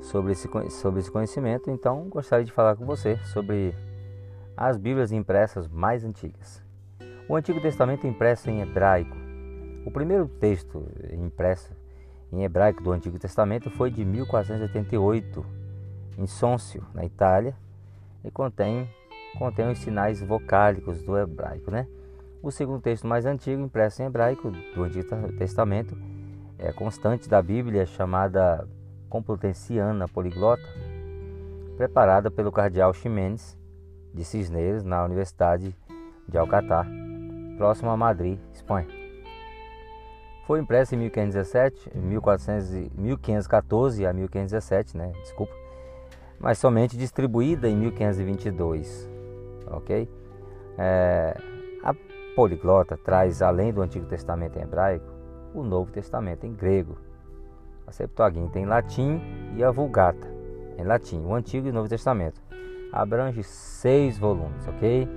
sobre 0.00 0.32
esse, 0.32 0.48
sobre 0.70 1.00
esse 1.00 1.10
conhecimento. 1.10 1.70
Então 1.70 2.08
gostaria 2.08 2.44
de 2.44 2.52
falar 2.52 2.76
com 2.76 2.86
você 2.86 3.16
sobre 3.24 3.74
as 4.56 4.76
Bíblias 4.76 5.12
impressas 5.12 5.68
mais 5.68 6.04
antigas. 6.04 6.62
O 7.28 7.36
Antigo 7.36 7.60
Testamento 7.60 8.06
impresso 8.06 8.48
em 8.48 8.62
hebraico. 8.62 9.16
O 9.84 9.90
primeiro 9.90 10.26
texto 10.26 10.86
impresso 11.12 11.76
em 12.32 12.42
hebraico 12.42 12.82
do 12.82 12.90
Antigo 12.90 13.18
Testamento 13.18 13.70
foi 13.70 13.90
de 13.90 14.04
1488, 14.04 15.44
em 16.18 16.26
Sôncio, 16.26 16.84
na 16.92 17.04
Itália, 17.04 17.54
e 18.28 18.30
contém, 18.30 18.88
contém 19.38 19.70
os 19.70 19.78
sinais 19.78 20.22
vocálicos 20.22 21.02
do 21.02 21.18
hebraico. 21.18 21.70
Né? 21.70 21.86
O 22.42 22.50
segundo 22.50 22.80
texto 22.80 23.06
mais 23.06 23.26
antigo, 23.26 23.62
impresso 23.62 24.02
em 24.02 24.06
hebraico 24.06 24.50
do 24.50 24.84
Antigo 24.84 25.32
Testamento, 25.36 25.96
é 26.58 26.72
constante 26.72 27.28
da 27.28 27.42
Bíblia, 27.42 27.86
chamada 27.86 28.68
Complutenciana 29.08 30.06
Poliglota, 30.06 30.62
preparada 31.76 32.30
pelo 32.30 32.52
cardeal 32.52 32.92
Ximenes 32.92 33.58
de 34.12 34.24
Cisneros 34.24 34.84
na 34.84 35.04
Universidade 35.04 35.74
de 36.28 36.38
Alcatá, 36.38 36.84
próximo 37.56 37.90
a 37.90 37.96
Madrid, 37.96 38.38
Espanha. 38.52 38.88
Foi 40.46 40.60
impressa 40.60 40.94
em 40.94 40.98
1517, 40.98 41.96
1400, 41.96 42.70
1514 42.94 44.06
a 44.06 44.12
1517, 44.12 44.96
né? 44.96 45.12
Desculpa. 45.22 45.67
Mas 46.38 46.58
somente 46.58 46.96
distribuída 46.96 47.68
em 47.68 47.76
1522, 47.76 49.10
ok? 49.66 50.08
É, 50.78 51.36
a 51.82 51.94
poliglota 52.36 52.96
traz, 52.96 53.42
além 53.42 53.72
do 53.72 53.82
Antigo 53.82 54.06
Testamento 54.06 54.56
em 54.56 54.62
hebraico, 54.62 55.06
o 55.52 55.62
Novo 55.62 55.90
Testamento 55.90 56.46
em 56.46 56.54
grego, 56.54 56.96
a 57.86 57.92
Septuaginta 57.92 58.58
em 58.58 58.66
latim 58.66 59.20
e 59.56 59.64
a 59.64 59.70
Vulgata 59.70 60.28
em 60.76 60.84
latim, 60.84 61.20
o 61.24 61.34
Antigo 61.34 61.66
e 61.66 61.70
o 61.70 61.74
Novo 61.74 61.88
Testamento. 61.88 62.40
Abrange 62.92 63.42
seis 63.42 64.16
volumes, 64.16 64.66
ok? 64.68 65.08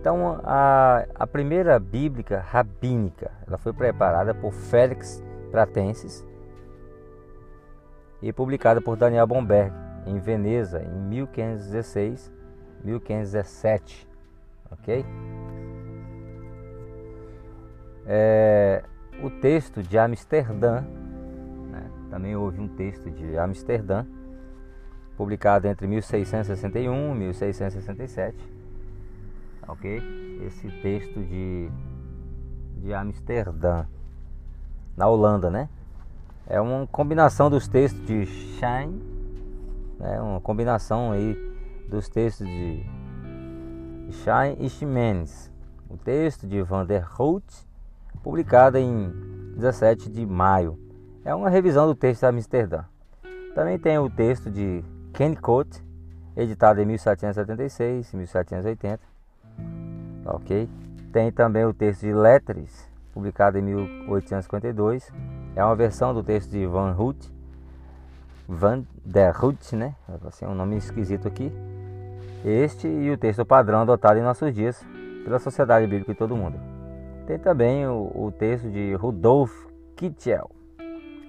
Então, 0.00 0.40
a, 0.42 1.06
a 1.14 1.26
primeira 1.26 1.78
bíblica 1.78 2.40
rabínica, 2.40 3.30
ela 3.46 3.58
foi 3.58 3.72
preparada 3.72 4.34
por 4.34 4.52
Félix 4.52 5.22
Pratensis 5.50 6.26
e 8.20 8.32
publicada 8.32 8.80
por 8.80 8.96
Daniel 8.96 9.26
Bomberg 9.26 9.81
em 10.06 10.18
Veneza 10.18 10.82
em 10.82 11.08
1516, 11.08 12.32
1517, 12.84 14.08
ok? 14.70 15.04
É, 18.06 18.82
o 19.22 19.30
texto 19.30 19.82
de 19.82 19.96
Amsterdã, 19.96 20.80
né, 21.70 21.90
também 22.10 22.34
houve 22.34 22.60
um 22.60 22.68
texto 22.68 23.10
de 23.10 23.36
Amsterdã, 23.38 24.04
publicado 25.16 25.68
entre 25.68 25.86
1661 25.86 27.14
e 27.14 27.18
1667 27.18 28.62
ok? 29.68 30.02
Esse 30.46 30.68
texto 30.82 31.20
de, 31.20 31.70
de 32.78 32.92
Amsterdã, 32.92 33.86
na 34.96 35.08
Holanda, 35.08 35.50
né? 35.50 35.68
É 36.46 36.60
uma 36.60 36.86
combinação 36.86 37.48
dos 37.48 37.68
textos 37.68 38.04
de 38.04 38.26
Shine, 38.26 39.00
né? 40.02 40.20
uma 40.20 40.40
combinação 40.40 41.12
aí 41.12 41.34
dos 41.88 42.08
textos 42.08 42.46
de 42.46 42.84
Shine 44.10 44.56
e 44.58 44.68
Ximenes. 44.68 45.50
O 45.88 45.96
texto 45.96 46.46
de 46.46 46.60
Van 46.62 46.84
der 46.84 47.06
Hout, 47.18 47.46
publicado 48.22 48.76
em 48.76 49.10
17 49.56 50.10
de 50.10 50.26
maio. 50.26 50.78
É 51.24 51.34
uma 51.34 51.48
revisão 51.48 51.86
do 51.86 51.94
texto 51.94 52.20
de 52.20 52.26
Amsterdã. 52.26 52.84
Também 53.54 53.78
tem 53.78 53.98
o 53.98 54.10
texto 54.10 54.50
de 54.50 54.84
Kennicott, 55.14 55.82
editado 56.36 56.80
em 56.80 56.86
1776 56.86 58.12
e 58.12 58.16
1780 58.16 59.12
ok? 60.24 60.68
Tem 61.12 61.30
também 61.30 61.64
o 61.64 61.74
texto 61.74 62.02
de 62.02 62.12
Lettres, 62.12 62.88
publicado 63.12 63.58
em 63.58 63.62
1852. 63.62 65.12
É 65.54 65.64
uma 65.64 65.76
versão 65.76 66.14
do 66.14 66.22
texto 66.22 66.50
de 66.50 66.66
Van 66.66 66.94
Hout, 66.96 67.30
Van 68.48 68.84
der 69.04 69.34
Hout, 69.42 69.74
né? 69.76 69.94
Assim, 70.26 70.44
um 70.46 70.54
nome 70.54 70.76
esquisito 70.76 71.28
aqui. 71.28 71.52
Este 72.44 72.88
e 72.88 73.10
o 73.10 73.18
texto 73.18 73.44
padrão 73.44 73.80
adotado 73.80 74.18
em 74.18 74.22
nossos 74.22 74.54
dias 74.54 74.84
pela 75.24 75.38
Sociedade 75.38 75.86
Bíblica 75.86 76.12
e 76.12 76.14
todo 76.14 76.36
mundo. 76.36 76.58
Tem 77.26 77.38
também 77.38 77.86
o, 77.86 78.10
o 78.14 78.32
texto 78.32 78.68
de 78.68 78.94
Rudolf 78.94 79.52
Kittel, 79.94 80.50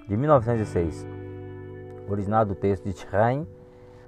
de 0.08 0.18
1906, 0.18 1.06
original 2.10 2.46
do 2.46 2.56
texto 2.56 2.84
de 2.86 2.94
Schrein, 2.94 3.48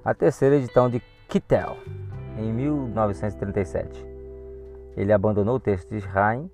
a 0.03 0.13
terceira 0.13 0.55
edição 0.55 0.89
de 0.89 1.01
Kittel, 1.27 1.77
em 2.37 2.51
1937 2.51 4.15
ele 4.95 5.11
abandonou 5.11 5.55
o 5.55 5.59
texto 5.59 5.89
de 5.89 5.97
Israel, 5.97 6.49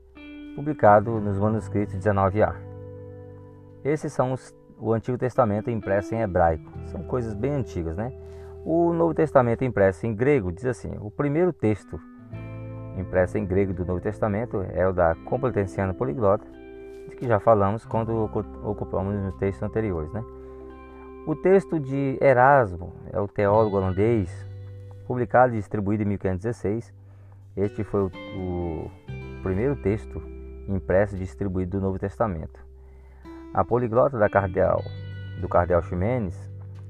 publicado 0.55 1.19
nos 1.19 1.37
manuscritos 1.37 1.95
19a. 1.95 2.55
Esses 3.83 4.11
são 4.11 4.33
os, 4.33 4.53
o 4.81 4.93
Antigo 4.93 5.17
Testamento 5.17 5.69
impresso 5.69 6.15
em 6.15 6.21
hebraico. 6.21 6.71
São 6.87 7.03
coisas 7.03 7.33
bem 7.35 7.51
antigas, 7.51 7.95
né? 7.95 8.11
O 8.65 8.91
Novo 8.91 9.13
Testamento 9.13 9.63
impresso 9.63 10.05
em 10.05 10.13
grego 10.13 10.51
diz 10.51 10.65
assim: 10.65 10.91
o 10.99 11.11
primeiro 11.11 11.53
texto 11.53 11.99
impresso 12.97 13.37
em 13.37 13.45
grego 13.45 13.73
do 13.73 13.85
Novo 13.85 14.01
Testamento 14.01 14.65
é 14.73 14.87
o 14.87 14.91
da 14.91 15.15
Complutenciana 15.15 15.93
Poliglota, 15.93 16.45
de 17.09 17.15
que 17.15 17.27
já 17.27 17.39
falamos 17.39 17.85
quando 17.85 18.29
ocupamos 18.63 19.15
nos 19.15 19.35
textos 19.35 19.63
anteriores, 19.63 20.11
né? 20.11 20.23
O 21.27 21.35
texto 21.35 21.79
de 21.79 22.17
Erasmo 22.19 22.93
é 23.13 23.19
o 23.19 23.27
teólogo 23.27 23.77
holandês, 23.77 24.29
publicado 25.05 25.53
e 25.53 25.57
distribuído 25.57 26.01
em 26.01 26.07
1516, 26.07 26.91
este 27.55 27.83
foi 27.83 28.03
o, 28.03 28.07
o 28.07 28.91
primeiro 29.43 29.75
texto 29.75 30.21
impresso 30.67 31.15
e 31.15 31.19
distribuído 31.19 31.77
do 31.77 31.81
Novo 31.81 31.99
Testamento. 31.99 32.70
A 33.53 33.65
poliglota 33.65 34.17
da 34.17 34.29
cardeal, 34.29 34.81
do 35.41 35.49
cardeal 35.49 35.81
Ximenes 35.81 36.35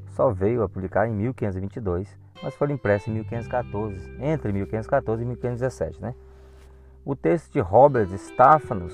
só 0.10 0.30
veio 0.32 0.62
a 0.62 0.70
publicar 0.70 1.08
em 1.08 1.14
1522, 1.14 2.16
mas 2.44 2.54
foi 2.54 2.72
impresso 2.72 3.10
em 3.10 3.14
1514, 3.14 4.18
entre 4.20 4.52
1514 4.52 5.24
e 5.24 5.26
1517. 5.26 6.02
Né? 6.02 6.14
O 7.04 7.16
texto 7.16 7.52
de 7.52 7.60
Robert 7.60 8.08
Stephanus, 8.16 8.94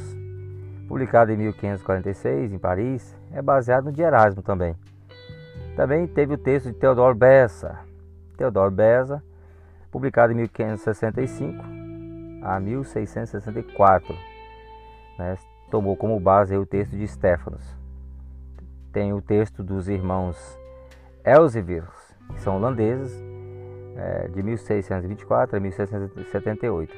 publicado 0.88 1.32
em 1.32 1.38
1546 1.38 2.54
em 2.54 2.58
Paris, 2.58 3.16
é 3.34 3.42
baseado 3.42 3.92
no 3.92 4.02
Erasmo 4.02 4.42
também. 4.42 4.74
Também 5.76 6.08
teve 6.08 6.36
o 6.36 6.38
texto 6.38 6.72
de 6.72 6.74
Theodor 6.74 7.14
Bessa. 7.16 7.80
Theodor 8.38 8.72
Bessa 8.72 9.22
publicado 9.92 10.32
em 10.32 10.36
1565 10.36 11.64
a 12.44 12.60
1664. 12.60 14.16
Né? 15.20 15.38
Tomou 15.70 15.96
como 15.96 16.20
base 16.20 16.56
o 16.56 16.66
texto 16.66 16.96
de 16.96 17.08
Stefanos. 17.08 17.78
Tem 18.92 19.14
o 19.14 19.22
texto 19.22 19.64
dos 19.64 19.90
irmãos 19.90 20.58
Elsevier, 21.26 21.88
que 22.34 22.42
são 22.42 22.56
holandeses, 22.56 23.22
é, 23.98 24.28
de 24.30 24.42
1624 24.42 25.58
a 25.58 25.60
1678. 25.60 26.94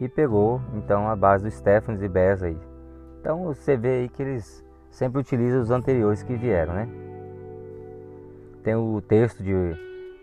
E 0.00 0.08
pegou 0.08 0.60
então 0.74 1.08
a 1.08 1.16
base 1.16 1.44
do 1.44 1.50
Stefanos 1.50 2.02
e 2.02 2.08
Beza 2.08 2.46
aí. 2.46 2.58
Então 3.20 3.44
você 3.44 3.76
vê 3.76 4.00
aí 4.00 4.08
que 4.08 4.22
eles 4.22 4.64
sempre 4.90 5.20
utilizam 5.20 5.60
os 5.60 5.70
anteriores 5.70 6.22
que 6.22 6.34
vieram, 6.34 6.72
né? 6.72 6.88
Tem 8.62 8.74
o 8.74 9.00
texto 9.00 9.42
de 9.42 9.54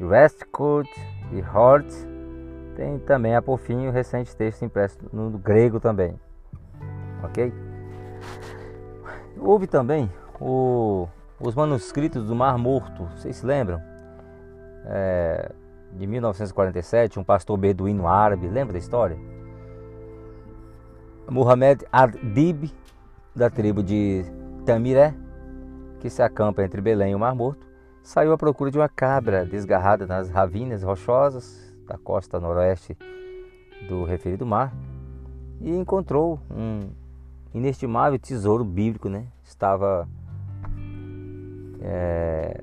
Westcott 0.02 0.90
e 1.32 1.42
Hort. 1.42 1.88
Tem 2.76 3.00
também 3.00 3.36
a 3.36 3.42
por 3.42 3.58
fim 3.58 3.88
o 3.88 3.92
recente 3.92 4.36
texto 4.36 4.66
impresso 4.66 4.98
no 5.14 5.38
grego 5.38 5.80
também. 5.80 6.20
Ok? 7.24 7.54
Houve 9.38 9.68
também 9.68 10.12
o, 10.40 11.08
os 11.40 11.56
manuscritos 11.56 12.26
do 12.26 12.36
Mar 12.36 12.58
Morto, 12.58 13.06
vocês 13.16 13.38
se 13.38 13.46
lembram? 13.46 13.82
É, 14.86 15.52
de 15.94 16.08
1947, 16.08 17.20
um 17.20 17.24
pastor 17.24 17.58
beduíno 17.58 18.08
árabe, 18.08 18.48
lembra 18.48 18.74
da 18.74 18.80
história? 18.80 19.18
Muhammad 21.30 21.84
ad-Dib 21.92 22.72
da 23.36 23.50
tribo 23.50 23.82
de 23.82 24.24
Tamiré, 24.66 25.14
que 26.00 26.10
se 26.10 26.22
acampa 26.22 26.64
entre 26.64 26.82
Belém 26.82 27.12
e 27.12 27.16
o 27.16 27.20
Mar 27.20 27.36
Morto, 27.36 27.66
saiu 28.04 28.32
à 28.32 28.38
procura 28.38 28.70
de 28.70 28.78
uma 28.78 28.88
cabra 28.88 29.46
desgarrada 29.46 30.06
nas 30.06 30.30
ravinas 30.30 30.84
rochosas 30.84 31.74
da 31.88 31.98
costa 31.98 32.40
noroeste 32.40 32.96
do 33.88 34.04
referido 34.04 34.46
mar 34.46 34.74
e 35.60 35.72
encontrou 35.76 36.40
um 36.50 36.90
inestimável 37.56 38.20
tesouro 38.20 38.66
bíblico, 38.66 39.08
né? 39.08 39.28
Estava 39.44 40.08
é, 41.82 42.62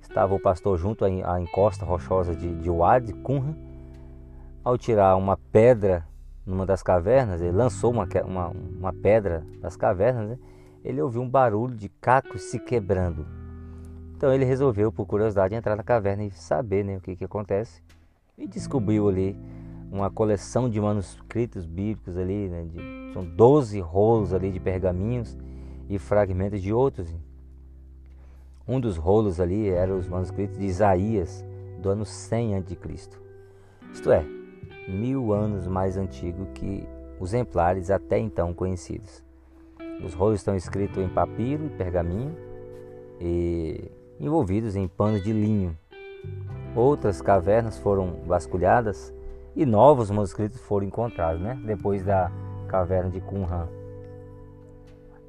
estava 0.00 0.34
o 0.34 0.40
pastor 0.40 0.78
junto 0.78 1.04
à 1.04 1.40
encosta 1.40 1.84
rochosa 1.84 2.34
de, 2.34 2.54
de 2.56 2.70
Wad 2.70 3.12
Kunha. 3.22 3.56
Ao 4.64 4.78
tirar 4.78 5.16
uma 5.16 5.36
pedra 5.36 6.06
numa 6.46 6.64
das 6.64 6.82
cavernas, 6.82 7.40
ele 7.42 7.52
lançou 7.52 7.90
uma, 7.90 8.08
uma, 8.24 8.48
uma 8.48 8.92
pedra 8.92 9.44
das 9.60 9.76
cavernas, 9.76 10.30
né? 10.30 10.38
ele 10.84 11.00
ouviu 11.02 11.20
um 11.20 11.28
barulho 11.28 11.74
de 11.74 11.88
cacos 11.88 12.42
se 12.42 12.58
quebrando. 12.58 13.26
Então 14.16 14.32
ele 14.32 14.44
resolveu, 14.44 14.92
por 14.92 15.04
curiosidade, 15.04 15.54
entrar 15.54 15.76
na 15.76 15.82
caverna 15.82 16.24
e 16.24 16.30
saber 16.30 16.84
né, 16.84 16.96
o 16.96 17.00
que, 17.00 17.16
que 17.16 17.24
acontece. 17.24 17.82
E 18.38 18.46
descobriu 18.46 19.08
ali 19.08 19.36
uma 19.92 20.10
coleção 20.10 20.70
de 20.70 20.80
manuscritos 20.80 21.66
bíblicos 21.66 22.16
ali, 22.16 22.48
né, 22.48 22.64
de, 22.64 23.12
são 23.12 23.22
12 23.22 23.78
rolos 23.80 24.32
ali 24.32 24.50
de 24.50 24.58
pergaminhos 24.58 25.36
e 25.86 25.98
fragmentos 25.98 26.62
de 26.62 26.72
outros. 26.72 27.14
Um 28.66 28.80
dos 28.80 28.96
rolos 28.96 29.38
ali 29.38 29.68
eram 29.68 29.98
os 29.98 30.08
manuscritos 30.08 30.56
de 30.58 30.64
Isaías 30.64 31.44
do 31.82 31.90
ano 31.90 32.06
100 32.06 32.56
a.C. 32.56 33.10
Isto 33.92 34.10
é, 34.10 34.24
mil 34.88 35.30
anos 35.30 35.66
mais 35.66 35.98
antigo 35.98 36.46
que 36.54 36.88
os 37.20 37.34
exemplares 37.34 37.90
até 37.90 38.18
então 38.18 38.54
conhecidos. 38.54 39.22
Os 40.02 40.14
rolos 40.14 40.40
estão 40.40 40.56
escritos 40.56 40.96
em 41.04 41.08
papiro 41.08 41.66
e 41.66 41.68
pergaminho 41.68 42.34
e 43.20 43.90
envolvidos 44.18 44.74
em 44.74 44.88
panos 44.88 45.22
de 45.22 45.34
linho. 45.34 45.76
Outras 46.74 47.20
cavernas 47.20 47.76
foram 47.76 48.22
vasculhadas 48.26 49.12
e 49.54 49.66
novos 49.66 50.10
manuscritos 50.10 50.60
foram 50.60 50.86
encontrados, 50.86 51.40
né? 51.40 51.60
Depois 51.64 52.04
da 52.04 52.30
caverna 52.68 53.10
de 53.10 53.20
Qumran. 53.20 53.68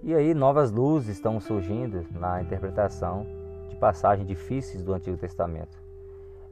E 0.02 0.14
aí 0.14 0.34
novas 0.34 0.72
luzes 0.72 1.16
estão 1.16 1.40
surgindo 1.40 2.06
na 2.12 2.42
interpretação 2.42 3.26
de 3.70 3.76
passagens 3.78 4.28
difíceis 4.28 4.84
do 4.84 4.94
Antigo 4.94 5.18
Testamento. 5.18 5.78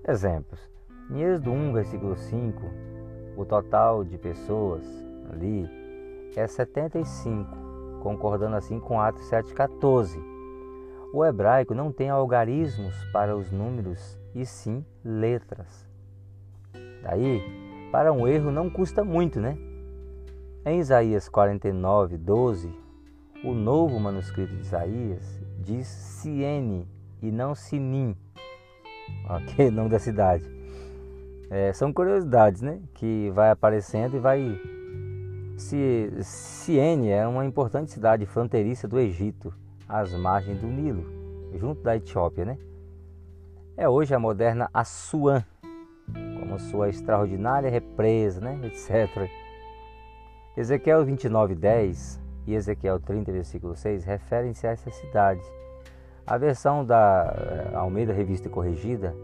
Exemplos. 0.07 0.60
Em 1.10 1.21
Êxodo 1.21 1.51
1, 1.51 1.73
versículo 1.73 2.15
5, 2.15 2.62
o 3.36 3.45
total 3.45 4.03
de 4.03 4.17
pessoas 4.17 4.84
ali 5.31 5.69
é 6.36 6.47
75, 6.47 7.49
concordando 8.01 8.55
assim 8.55 8.79
com 8.79 8.99
Atos 8.99 9.29
7,14. 9.29 10.17
O 11.13 11.25
hebraico 11.25 11.73
não 11.73 11.91
tem 11.91 12.10
algarismos 12.10 12.95
para 13.12 13.36
os 13.36 13.51
números 13.51 14.17
e 14.34 14.45
sim 14.45 14.86
letras. 15.03 15.86
Daí, 17.03 17.41
para 17.91 18.13
um 18.13 18.25
erro 18.27 18.51
não 18.51 18.69
custa 18.69 19.04
muito, 19.04 19.39
né? 19.39 19.58
Em 20.65 20.80
Isaías 20.80 21.27
49, 21.27 22.17
12, 22.17 22.71
o 23.43 23.54
novo 23.54 23.99
manuscrito 23.99 24.56
de 24.56 24.62
Isaías 24.62 25.41
diz 25.60 25.88
Siene 25.88 26.88
e 27.21 27.32
não 27.32 27.54
Sinim, 27.54 28.15
ok? 29.30 29.67
O 29.67 29.71
nome 29.71 29.89
da 29.89 29.99
cidade. 29.99 30.49
É, 31.49 31.73
são 31.73 31.91
curiosidades, 31.91 32.62
né? 32.62 32.80
Que 32.93 33.30
vai 33.32 33.49
aparecendo 33.49 34.15
e 34.15 34.19
vai. 34.19 34.60
Siene 36.21 37.10
é 37.10 37.27
uma 37.27 37.45
importante 37.45 37.91
cidade 37.91 38.25
fronteiriça 38.25 38.88
do 38.88 38.97
Egito, 38.97 39.54
às 39.88 40.13
margens 40.13 40.60
do 40.60 40.67
Nilo, 40.67 41.06
junto 41.56 41.84
da 41.84 41.95
Etiópia, 41.95 42.45
né? 42.45 42.58
É 43.75 43.88
hoje 43.88 44.15
a 44.15 44.19
moderna 44.19 44.69
Assuã, 44.73 45.43
como 46.39 46.59
sua 46.59 46.89
extraordinária 46.89 47.69
represa, 47.69 48.41
né? 48.41 48.59
etc. 48.65 49.29
Ezequiel 50.57 51.05
29, 51.05 51.55
10 51.55 52.21
e 52.47 52.55
Ezequiel 52.55 52.99
30, 52.99 53.31
versículo 53.31 53.75
6 53.75 54.03
referem-se 54.03 54.67
a 54.67 54.71
essas 54.71 54.93
cidades. 54.95 55.45
A 56.25 56.37
versão 56.37 56.85
da 56.85 57.33
eh, 57.35 57.75
Almeida 57.75 58.13
Revista 58.13 58.49
Corrigida, 58.49 59.15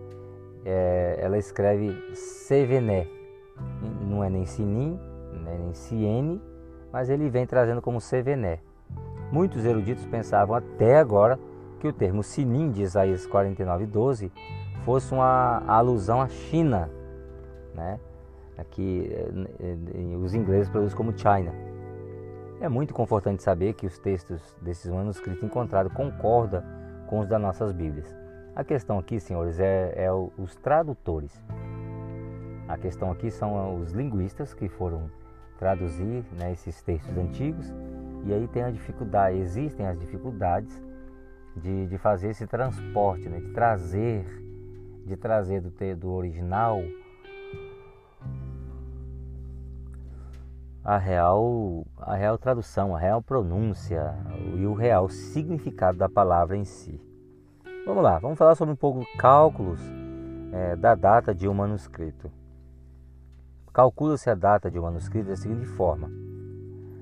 é, 0.65 1.17
ela 1.21 1.37
escreve 1.37 1.93
Sevené. 2.13 3.07
Não 4.01 4.23
é 4.23 4.29
nem 4.29 4.45
Sinim, 4.45 4.99
é 5.47 5.57
nem 5.57 5.73
Siene, 5.73 6.41
mas 6.91 7.09
ele 7.09 7.29
vem 7.29 7.45
trazendo 7.45 7.81
como 7.81 8.01
Sevené. 8.01 8.59
Muitos 9.31 9.65
eruditos 9.65 10.05
pensavam 10.05 10.55
até 10.55 10.97
agora 10.97 11.39
que 11.79 11.87
o 11.87 11.93
termo 11.93 12.23
Sinim 12.23 12.71
de 12.71 12.81
Isaías 12.81 13.25
49, 13.25 13.85
12 13.85 14.31
fosse 14.87 15.13
uma 15.13 15.61
alusão 15.67 16.21
à 16.21 16.29
China, 16.29 16.89
né? 17.75 17.99
Aqui 18.57 19.11
eh, 19.11 20.15
os 20.15 20.33
ingleses 20.33 20.69
produzem 20.69 20.95
como 20.95 21.11
China. 21.11 21.51
É 22.61 22.69
muito 22.69 22.93
confortante 22.93 23.43
saber 23.43 23.73
que 23.73 23.85
os 23.85 23.99
textos 23.99 24.55
desses 24.61 24.89
manuscritos 24.89 25.43
encontrados 25.43 25.91
concordam 25.91 26.63
com 27.05 27.19
os 27.19 27.27
das 27.27 27.41
nossas 27.41 27.73
Bíblias. 27.73 28.15
A 28.55 28.63
questão 28.63 28.97
aqui, 28.97 29.19
senhores, 29.19 29.59
é, 29.59 30.05
é 30.05 30.09
os 30.09 30.55
tradutores. 30.55 31.37
A 32.69 32.77
questão 32.77 33.11
aqui 33.11 33.29
são 33.29 33.81
os 33.81 33.91
linguistas 33.91 34.53
que 34.53 34.69
foram 34.69 35.11
traduzir 35.59 36.23
né, 36.39 36.53
esses 36.53 36.81
textos 36.81 37.17
antigos 37.17 37.73
e 38.23 38.33
aí 38.33 38.47
tem 38.47 38.63
a 38.63 38.71
dificuldade, 38.71 39.37
existem 39.37 39.85
as 39.85 39.99
dificuldades 39.99 40.81
de, 41.57 41.87
de 41.87 41.97
fazer 41.97 42.29
esse 42.29 42.47
transporte, 42.47 43.27
né, 43.27 43.41
de 43.41 43.51
trazer, 43.51 44.46
de 45.07 45.17
trazer 45.17 45.61
do, 45.61 45.71
do 45.95 46.11
original 46.11 46.81
a 50.83 50.97
real, 50.97 51.85
a 51.97 52.15
real 52.15 52.37
tradução, 52.37 52.95
a 52.95 52.99
real 52.99 53.21
pronúncia 53.21 54.15
e 54.55 54.65
o 54.65 54.73
real 54.73 55.09
significado 55.09 55.97
da 55.97 56.07
palavra 56.07 56.55
em 56.55 56.63
si. 56.63 57.01
Vamos 57.85 58.03
lá, 58.03 58.19
vamos 58.19 58.37
falar 58.37 58.55
sobre 58.55 58.73
um 58.73 58.77
pouco 58.77 59.05
cálculos 59.17 59.81
é, 60.53 60.75
da 60.75 60.95
data 60.95 61.35
de 61.35 61.47
um 61.47 61.53
manuscrito. 61.53 62.31
Calcula-se 63.73 64.29
a 64.29 64.35
data 64.35 64.71
de 64.71 64.79
um 64.79 64.83
manuscrito 64.83 65.27
da 65.27 65.35
seguinte 65.35 65.65
forma: 65.65 66.09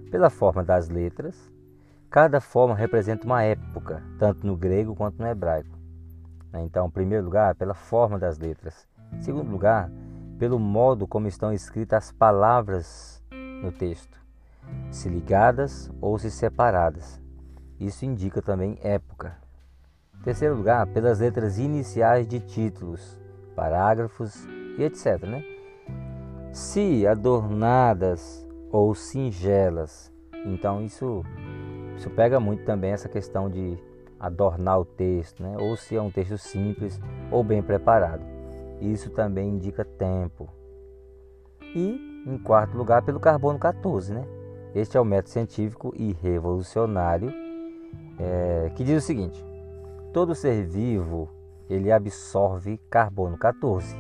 pela 0.09 0.29
forma 0.31 0.63
das 0.63 0.89
letras, 0.89 1.51
cada 2.09 2.41
forma 2.41 2.73
representa 2.75 3.25
uma 3.25 3.43
época, 3.43 4.03
tanto 4.17 4.47
no 4.47 4.57
grego 4.57 4.95
quanto 4.95 5.19
no 5.19 5.27
hebraico. 5.27 5.74
Então, 6.61 6.87
em 6.87 6.91
primeiro 6.91 7.25
lugar, 7.25 7.55
pela 7.55 7.73
forma 7.73 8.17
das 8.17 8.37
letras. 8.37 8.87
Em 9.13 9.21
segundo 9.21 9.49
lugar, 9.49 9.89
pelo 10.37 10.59
modo 10.59 11.07
como 11.07 11.27
estão 11.27 11.53
escritas 11.53 12.05
as 12.05 12.11
palavras 12.11 13.23
no 13.61 13.71
texto, 13.71 14.19
se 14.91 15.09
ligadas 15.09 15.91
ou 16.01 16.17
se 16.17 16.29
separadas. 16.29 17.21
Isso 17.79 18.05
indica 18.05 18.41
também 18.41 18.77
época. 18.81 19.37
Em 20.19 20.23
terceiro 20.23 20.55
lugar, 20.55 20.87
pelas 20.87 21.19
letras 21.19 21.57
iniciais 21.57 22.27
de 22.27 22.39
títulos, 22.39 23.19
parágrafos 23.55 24.45
e 24.77 24.83
etc. 24.83 25.23
Né? 25.23 25.43
Se 26.51 27.05
adornadas 27.05 28.45
ou 28.71 28.95
singelas, 28.95 30.11
então 30.45 30.81
isso, 30.81 31.23
isso 31.97 32.09
pega 32.09 32.39
muito 32.39 32.65
também 32.65 32.91
essa 32.91 33.09
questão 33.09 33.49
de 33.49 33.77
adornar 34.19 34.79
o 34.79 34.85
texto, 34.85 35.43
né? 35.43 35.55
ou 35.59 35.75
se 35.75 35.95
é 35.95 36.01
um 36.01 36.11
texto 36.11 36.37
simples 36.37 36.99
ou 37.31 37.43
bem 37.43 37.61
preparado. 37.61 38.23
Isso 38.81 39.09
também 39.09 39.49
indica 39.49 39.85
tempo. 39.85 40.49
E 41.75 42.23
em 42.25 42.37
quarto 42.37 42.77
lugar, 42.77 43.03
pelo 43.03 43.19
carbono 43.19 43.59
14. 43.59 44.13
Né? 44.13 44.25
Este 44.73 44.97
é 44.97 45.01
o 45.01 45.05
método 45.05 45.29
científico 45.29 45.93
e 45.95 46.13
revolucionário 46.13 47.31
é, 48.19 48.71
que 48.75 48.83
diz 48.83 49.03
o 49.03 49.05
seguinte: 49.05 49.43
todo 50.13 50.35
ser 50.35 50.65
vivo 50.65 51.29
ele 51.69 51.91
absorve 51.91 52.77
carbono 52.89 53.37
14. 53.37 53.95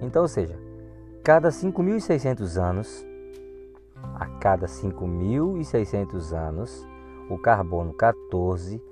Então, 0.00 0.22
ou 0.22 0.28
seja, 0.28 0.58
cada 1.22 1.50
5.600 1.50 2.60
anos, 2.60 3.06
a 4.14 4.26
cada 4.40 4.66
5.600 4.66 6.32
anos, 6.32 6.86
o 7.32 7.38
carbono 7.38 7.94
14 7.94 8.82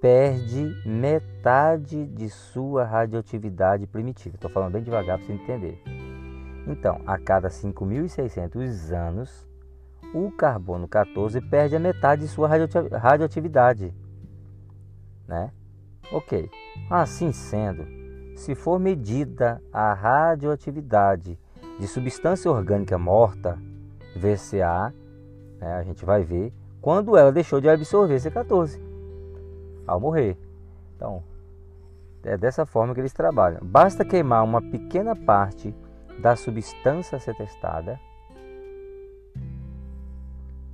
perde 0.00 0.72
metade 0.86 2.06
de 2.06 2.30
sua 2.30 2.84
radioatividade 2.84 3.86
primitiva. 3.86 4.36
Estou 4.36 4.50
falando 4.50 4.74
bem 4.74 4.82
devagar 4.82 5.18
para 5.18 5.26
você 5.26 5.32
entender. 5.32 5.82
Então, 6.66 7.00
a 7.06 7.18
cada 7.18 7.48
5.600 7.48 8.92
anos, 8.94 9.48
o 10.14 10.30
carbono 10.30 10.86
14 10.86 11.40
perde 11.40 11.74
a 11.74 11.80
metade 11.80 12.22
de 12.22 12.28
sua 12.28 12.48
radioatividade. 12.48 13.92
Né? 15.26 15.50
Ok. 16.12 16.48
Assim 16.88 17.32
sendo, 17.32 17.84
se 18.36 18.54
for 18.54 18.78
medida 18.78 19.60
a 19.72 19.92
radioatividade 19.92 21.38
de 21.80 21.88
substância 21.88 22.50
orgânica 22.50 22.96
morta, 22.96 23.58
VCA, 24.14 24.94
né, 25.60 25.74
a 25.74 25.82
gente 25.82 26.04
vai 26.04 26.22
ver 26.22 26.52
quando 26.80 27.16
ela 27.16 27.32
deixou 27.32 27.60
de 27.60 27.68
absorver 27.68 28.16
C14 28.16 28.78
ao 29.86 30.00
morrer. 30.00 30.36
Então, 30.96 31.22
é 32.22 32.36
dessa 32.36 32.66
forma 32.66 32.94
que 32.94 33.00
eles 33.00 33.12
trabalham. 33.12 33.60
Basta 33.62 34.04
queimar 34.04 34.44
uma 34.44 34.60
pequena 34.60 35.16
parte 35.16 35.74
da 36.20 36.36
substância 36.36 37.16
a 37.16 37.20
ser 37.20 37.34
testada 37.34 37.98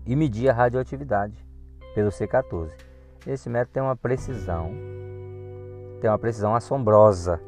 e 0.07 0.17
medir 0.17 0.49
a 0.49 0.53
radioatividade 0.53 1.37
pelo 1.95 2.11
C14. 2.11 2.71
Esse 3.27 3.49
método 3.49 3.73
tem 3.73 3.83
uma 3.83 3.97
precisão, 3.97 4.71
tem 6.01 6.11
uma 6.11 6.19
precisão 6.19 6.55
assombrosa, 6.55 7.41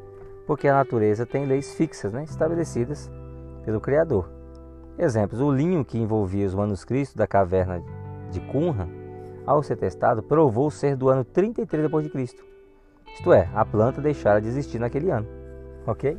porque 0.45 0.67
a 0.67 0.73
natureza 0.73 1.25
tem 1.25 1.45
leis 1.45 1.73
fixas, 1.73 2.13
né, 2.13 2.23
estabelecidas 2.23 3.11
pelo 3.63 3.81
Criador. 3.81 4.29
Exemplos: 4.97 5.39
o 5.39 5.51
linho 5.51 5.85
que 5.85 5.99
envolvia 5.99 6.47
os 6.47 6.55
manuscritos 6.55 7.13
da 7.13 7.27
caverna 7.27 7.83
de 8.31 8.39
Qumran, 8.41 8.89
ao 9.45 9.63
ser 9.63 9.77
testado, 9.77 10.21
provou 10.21 10.69
ser 10.69 10.95
do 10.95 11.09
ano 11.09 11.23
33 11.23 11.89
d.C. 11.89 12.35
Isto 13.13 13.33
é, 13.33 13.49
a 13.53 13.65
planta 13.65 14.01
deixara 14.01 14.41
de 14.41 14.47
existir 14.47 14.79
naquele 14.79 15.09
ano. 15.09 15.27
Ok? 15.87 16.17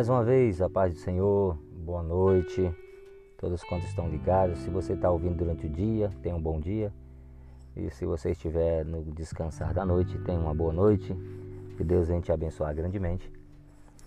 Mais 0.00 0.08
uma 0.08 0.24
vez, 0.24 0.62
a 0.62 0.70
paz 0.70 0.94
do 0.94 1.00
Senhor, 1.00 1.58
boa 1.84 2.02
noite, 2.02 2.74
todos 3.36 3.62
quantos 3.62 3.86
estão 3.86 4.08
ligados. 4.08 4.60
Se 4.60 4.70
você 4.70 4.94
está 4.94 5.10
ouvindo 5.10 5.36
durante 5.36 5.66
o 5.66 5.68
dia, 5.68 6.08
tenha 6.22 6.34
um 6.34 6.40
bom 6.40 6.58
dia. 6.58 6.90
E 7.76 7.90
se 7.90 8.06
você 8.06 8.30
estiver 8.30 8.82
no 8.82 9.02
descansar 9.12 9.74
da 9.74 9.84
noite, 9.84 10.16
tenha 10.20 10.40
uma 10.40 10.54
boa 10.54 10.72
noite. 10.72 11.14
Que 11.76 11.84
Deus 11.84 12.08
venha 12.08 12.22
te 12.22 12.32
abençoar 12.32 12.74
grandemente. 12.74 13.30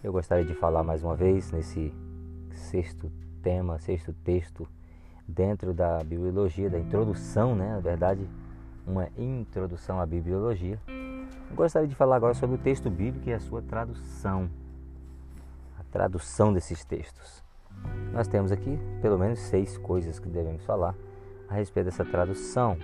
Eu 0.04 0.12
gostaria 0.12 0.44
de 0.44 0.56
falar 0.56 0.82
mais 0.82 1.04
uma 1.04 1.16
vez 1.16 1.52
nesse 1.52 1.94
sexto 2.50 3.12
tema, 3.44 3.78
sexto 3.78 4.12
texto 4.24 4.68
dentro 5.28 5.76
da 5.76 6.00
bibliologia, 6.00 6.72
da 6.72 6.80
introdução, 6.80 7.56
né? 7.56 7.70
Na 7.70 7.80
verdade, 7.80 8.28
uma 8.88 9.10
introdução 9.16 10.02
à 10.02 10.08
bibliologia. 10.08 10.80
Eu 10.88 11.56
gostaria 11.56 11.88
de 11.88 11.94
falar 11.94 12.16
agora 12.16 12.34
sobre 12.34 12.56
o 12.56 12.60
texto 12.60 12.90
bíblico 12.90 13.30
e 13.30 13.34
a 13.34 13.40
sua 13.40 13.62
tradução 13.62 14.50
tradução 15.94 16.52
desses 16.52 16.84
textos. 16.84 17.44
Nós 18.12 18.28
temos 18.28 18.52
aqui 18.52 18.80
pelo 19.00 19.18
menos 19.18 19.40
seis 19.40 19.78
coisas 19.78 20.18
que 20.18 20.28
devemos 20.28 20.66
falar 20.66 20.96
a 21.48 21.54
respeito 21.54 21.86
dessa 21.86 22.04
tradução. 22.04 22.76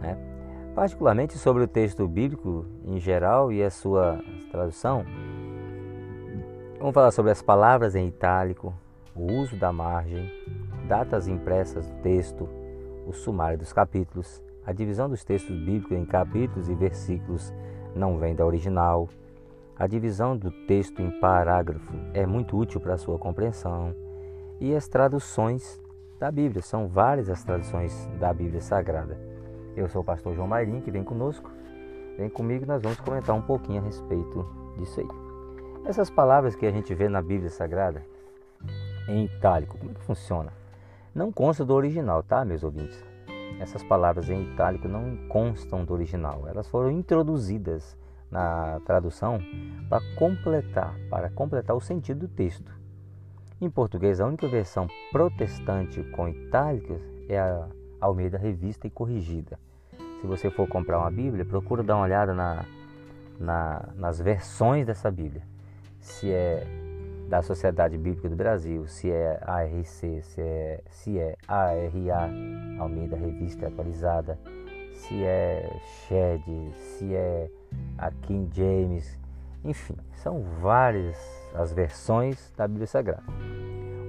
Né? 0.00 0.16
Particularmente 0.74 1.36
sobre 1.36 1.64
o 1.64 1.68
texto 1.68 2.06
bíblico 2.06 2.64
em 2.84 3.00
geral 3.00 3.50
e 3.50 3.62
a 3.62 3.70
sua 3.70 4.20
tradução, 4.52 5.04
vamos 6.78 6.94
falar 6.94 7.10
sobre 7.10 7.32
as 7.32 7.42
palavras 7.42 7.96
em 7.96 8.06
itálico, 8.06 8.72
o 9.14 9.32
uso 9.32 9.56
da 9.56 9.72
margem, 9.72 10.30
datas 10.86 11.26
impressas 11.26 11.88
do 11.88 12.02
texto, 12.02 12.48
o 13.04 13.12
sumário 13.12 13.58
dos 13.58 13.72
capítulos, 13.72 14.40
a 14.64 14.72
divisão 14.72 15.08
dos 15.08 15.24
textos 15.24 15.56
bíblicos 15.56 15.96
em 15.96 16.04
capítulos 16.04 16.68
e 16.68 16.74
versículos 16.74 17.52
não 17.94 18.18
vem 18.18 18.34
da 18.34 18.44
original, 18.44 19.08
a 19.78 19.86
divisão 19.86 20.36
do 20.36 20.50
texto 20.50 21.02
em 21.02 21.10
parágrafo 21.20 21.92
é 22.14 22.24
muito 22.24 22.56
útil 22.56 22.80
para 22.80 22.94
a 22.94 22.98
sua 22.98 23.18
compreensão. 23.18 23.94
E 24.58 24.74
as 24.74 24.88
traduções 24.88 25.78
da 26.18 26.30
Bíblia, 26.30 26.62
são 26.62 26.88
várias 26.88 27.28
as 27.28 27.44
traduções 27.44 28.08
da 28.18 28.32
Bíblia 28.32 28.62
Sagrada. 28.62 29.20
Eu 29.76 29.86
sou 29.86 30.00
o 30.00 30.04
pastor 30.04 30.34
João 30.34 30.48
Mairim, 30.48 30.80
que 30.80 30.90
vem 30.90 31.04
conosco. 31.04 31.50
Vem 32.16 32.30
comigo 32.30 32.64
nós 32.64 32.82
vamos 32.82 32.98
comentar 33.00 33.36
um 33.36 33.42
pouquinho 33.42 33.82
a 33.82 33.84
respeito 33.84 34.46
disso 34.78 35.00
aí. 35.00 35.08
Essas 35.84 36.08
palavras 36.08 36.56
que 36.56 36.64
a 36.64 36.70
gente 36.70 36.94
vê 36.94 37.06
na 37.06 37.20
Bíblia 37.20 37.50
Sagrada, 37.50 38.02
em 39.06 39.26
itálico, 39.26 39.76
como 39.76 39.90
é 39.90 39.94
que 39.94 40.00
funciona? 40.00 40.52
Não 41.14 41.30
consta 41.30 41.66
do 41.66 41.74
original, 41.74 42.22
tá, 42.22 42.46
meus 42.46 42.64
ouvintes? 42.64 43.04
Essas 43.60 43.82
palavras 43.84 44.30
em 44.30 44.42
itálico 44.42 44.88
não 44.88 45.28
constam 45.28 45.84
do 45.84 45.92
original, 45.92 46.44
elas 46.48 46.66
foram 46.66 46.90
introduzidas 46.90 47.96
na 48.30 48.80
tradução 48.84 49.38
para 49.88 50.02
completar, 50.16 50.94
para 51.08 51.30
completar 51.30 51.76
o 51.76 51.80
sentido 51.80 52.26
do 52.26 52.28
texto. 52.28 52.72
Em 53.60 53.70
português, 53.70 54.20
a 54.20 54.26
única 54.26 54.46
versão 54.48 54.86
protestante 55.10 56.02
com 56.10 56.28
itálicas 56.28 57.00
é 57.28 57.38
a 57.38 57.66
Almeida 58.00 58.36
Revista 58.36 58.86
e 58.86 58.90
Corrigida. 58.90 59.58
Se 60.20 60.26
você 60.26 60.50
for 60.50 60.68
comprar 60.68 60.98
uma 60.98 61.10
Bíblia, 61.10 61.44
procura 61.44 61.82
dar 61.82 61.96
uma 61.96 62.04
olhada 62.04 62.34
na, 62.34 62.64
na, 63.38 63.88
nas 63.94 64.20
versões 64.20 64.86
dessa 64.86 65.10
Bíblia. 65.10 65.42
Se 66.00 66.30
é 66.30 66.66
da 67.28 67.42
Sociedade 67.42 67.98
Bíblica 67.98 68.28
do 68.28 68.36
Brasil, 68.36 68.86
se 68.86 69.10
é 69.10 69.40
ARC, 69.42 70.22
se 70.22 70.40
é, 70.40 70.80
se 70.90 71.18
é 71.18 71.36
ARA, 71.48 72.30
Almeida 72.78 73.16
Revista 73.16 73.66
Atualizada, 73.66 74.38
se 74.94 75.24
é 75.24 75.68
Shed, 76.06 76.42
se 76.72 77.14
é 77.14 77.50
a 77.98 78.10
King 78.10 78.48
James, 78.52 79.18
enfim, 79.64 79.96
são 80.14 80.42
várias 80.60 81.16
as 81.54 81.72
versões 81.72 82.52
da 82.56 82.68
Bíblia 82.68 82.86
Sagrada. 82.86 83.24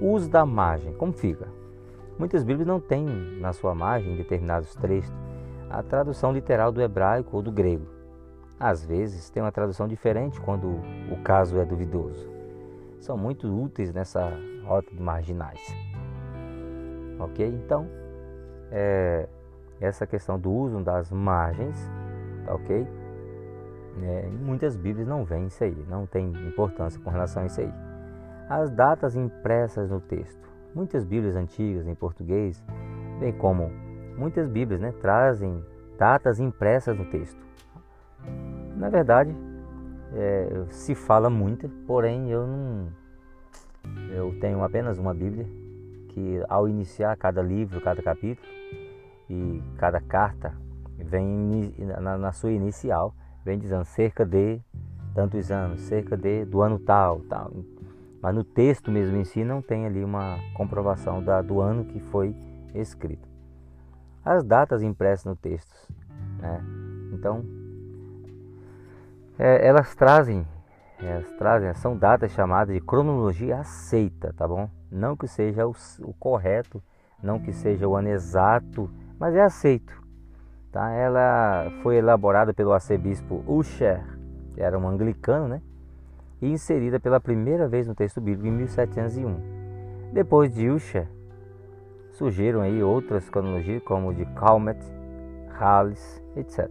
O 0.02 0.12
uso 0.12 0.30
da 0.30 0.46
margem, 0.46 0.94
como 0.94 1.14
fica? 1.14 1.48
Muitas 2.20 2.44
Bíblias 2.44 2.68
não 2.68 2.80
têm 2.80 3.06
na 3.40 3.54
sua 3.54 3.74
margem, 3.74 4.14
em 4.14 4.18
determinados 4.18 4.76
trechos, 4.76 5.14
a 5.70 5.82
tradução 5.84 6.32
literal 6.32 6.72
do 6.72 6.82
hebraico 6.82 7.38
ou 7.38 7.42
do 7.42 7.52
grego. 7.52 7.86
Às 8.60 8.84
vezes 8.84 9.30
tem 9.30 9.42
uma 9.42 9.52
tradução 9.52 9.88
diferente 9.88 10.42
quando 10.42 10.68
o 11.12 11.22
caso 11.24 11.60
é 11.60 11.66
duvidoso. 11.66 12.28
São 13.00 13.18
muito 13.18 13.48
úteis 13.48 13.94
nessa 13.94 14.32
rota 14.66 14.94
de 14.94 15.02
marginais. 15.02 15.62
Ok? 17.20 17.46
Então, 17.48 17.88
é, 18.72 19.28
essa 19.80 20.08
questão 20.08 20.40
do 20.40 20.52
uso 20.52 20.80
das 20.84 21.12
margens, 21.12 21.78
tá 22.46 22.56
ok? 22.56 22.88
É, 24.04 24.28
muitas 24.28 24.76
Bíblias 24.76 25.08
não 25.08 25.24
vêm 25.26 25.48
isso 25.48 25.64
aí, 25.64 25.86
não 25.90 26.06
tem 26.06 26.32
importância 26.48 27.00
com 27.02 27.10
relação 27.10 27.44
a 27.44 27.46
isso 27.46 27.62
aí. 27.62 27.74
As 28.50 28.70
datas 28.72 29.16
impressas 29.16 29.90
no 29.90 30.00
texto. 30.00 30.48
Muitas 30.74 31.04
Bíblias 31.04 31.36
antigas 31.36 31.88
em 31.88 31.96
português, 31.96 32.64
bem 33.20 33.34
como 33.34 33.72
muitas 34.18 34.48
Bíblias, 34.48 34.80
né, 34.80 34.94
trazem 35.02 35.64
datas 35.98 36.40
impressas 36.40 36.98
no 36.98 37.06
texto. 37.06 37.40
Na 38.76 38.90
verdade, 38.90 39.36
é, 40.14 40.66
se 40.70 40.94
fala 40.94 41.30
muito, 41.30 41.68
porém 41.86 42.30
eu 42.30 42.46
não. 42.46 42.88
Eu 44.12 44.38
tenho 44.40 44.64
apenas 44.64 44.98
uma 44.98 45.14
Bíblia 45.14 45.46
que, 46.10 46.44
ao 46.50 46.68
iniciar 46.68 47.16
cada 47.16 47.42
livro, 47.42 47.82
cada 47.82 48.02
capítulo 48.02 48.48
e 49.30 49.64
cada 49.78 50.02
carta, 50.02 50.54
vem 50.98 51.74
na, 52.02 52.18
na 52.18 52.32
sua 52.32 52.52
inicial 52.52 53.14
vem 53.48 53.58
dizendo 53.58 53.86
cerca 53.86 54.26
de 54.26 54.60
tantos 55.16 55.50
anos, 55.50 55.80
cerca 55.82 56.18
de 56.18 56.44
do 56.44 56.62
ano 56.62 56.78
tal, 56.78 57.22
tal. 57.22 57.52
Mas 58.22 58.36
no 58.36 58.44
texto 58.44 58.92
mesmo 58.92 59.16
em 59.16 59.24
si 59.24 59.46
não 59.46 59.62
tem 59.62 59.86
ali 59.86 60.04
uma 60.04 60.38
comprovação 60.54 61.24
da, 61.24 61.42
do 61.42 61.62
ano 61.62 61.86
que 61.86 62.00
foi 62.00 62.36
escrito. 62.76 63.28
As 64.24 64.44
datas 64.44 64.84
impressas 64.84 65.26
no 65.26 65.36
texto, 65.36 65.74
né? 66.40 66.62
Então, 67.14 67.46
é, 69.40 69.66
elas 69.66 69.96
trazem, 69.96 70.46
elas 71.00 71.32
trazem, 71.38 71.74
são 71.76 71.96
datas 71.98 72.34
chamadas 72.34 72.76
de 72.76 72.82
cronologia 72.82 73.60
aceita, 73.60 74.34
tá 74.34 74.46
bom? 74.46 74.70
Não 74.92 75.16
que 75.16 75.28
seja 75.28 75.66
o, 75.66 75.74
o 76.02 76.14
correto, 76.16 76.84
não 77.24 77.40
que 77.40 77.54
seja 77.54 77.88
o 77.88 77.96
ano 77.96 78.10
exato, 78.10 78.90
mas 79.18 79.34
é 79.36 79.42
aceito. 79.42 80.07
Tá? 80.78 80.92
Ela 80.92 81.72
foi 81.82 81.96
elaborada 81.96 82.54
pelo 82.54 82.72
arcebispo 82.72 83.44
Usher, 83.48 84.00
que 84.54 84.62
era 84.62 84.78
um 84.78 84.88
anglicano, 84.88 85.48
né? 85.48 85.60
e 86.40 86.52
inserida 86.52 87.00
pela 87.00 87.20
primeira 87.20 87.68
vez 87.68 87.88
no 87.88 87.96
texto 87.96 88.22
bíblico 88.22 88.46
em 88.46 88.52
1701. 88.52 89.40
Depois 90.14 90.54
de 90.54 90.70
Usher, 90.70 91.08
surgiram 92.12 92.62
aí 92.62 92.84
outras 92.84 93.28
cronologias 93.28 93.82
como 93.82 94.14
de 94.14 94.24
Calmet, 94.36 94.78
Halles, 95.60 96.24
etc. 96.36 96.70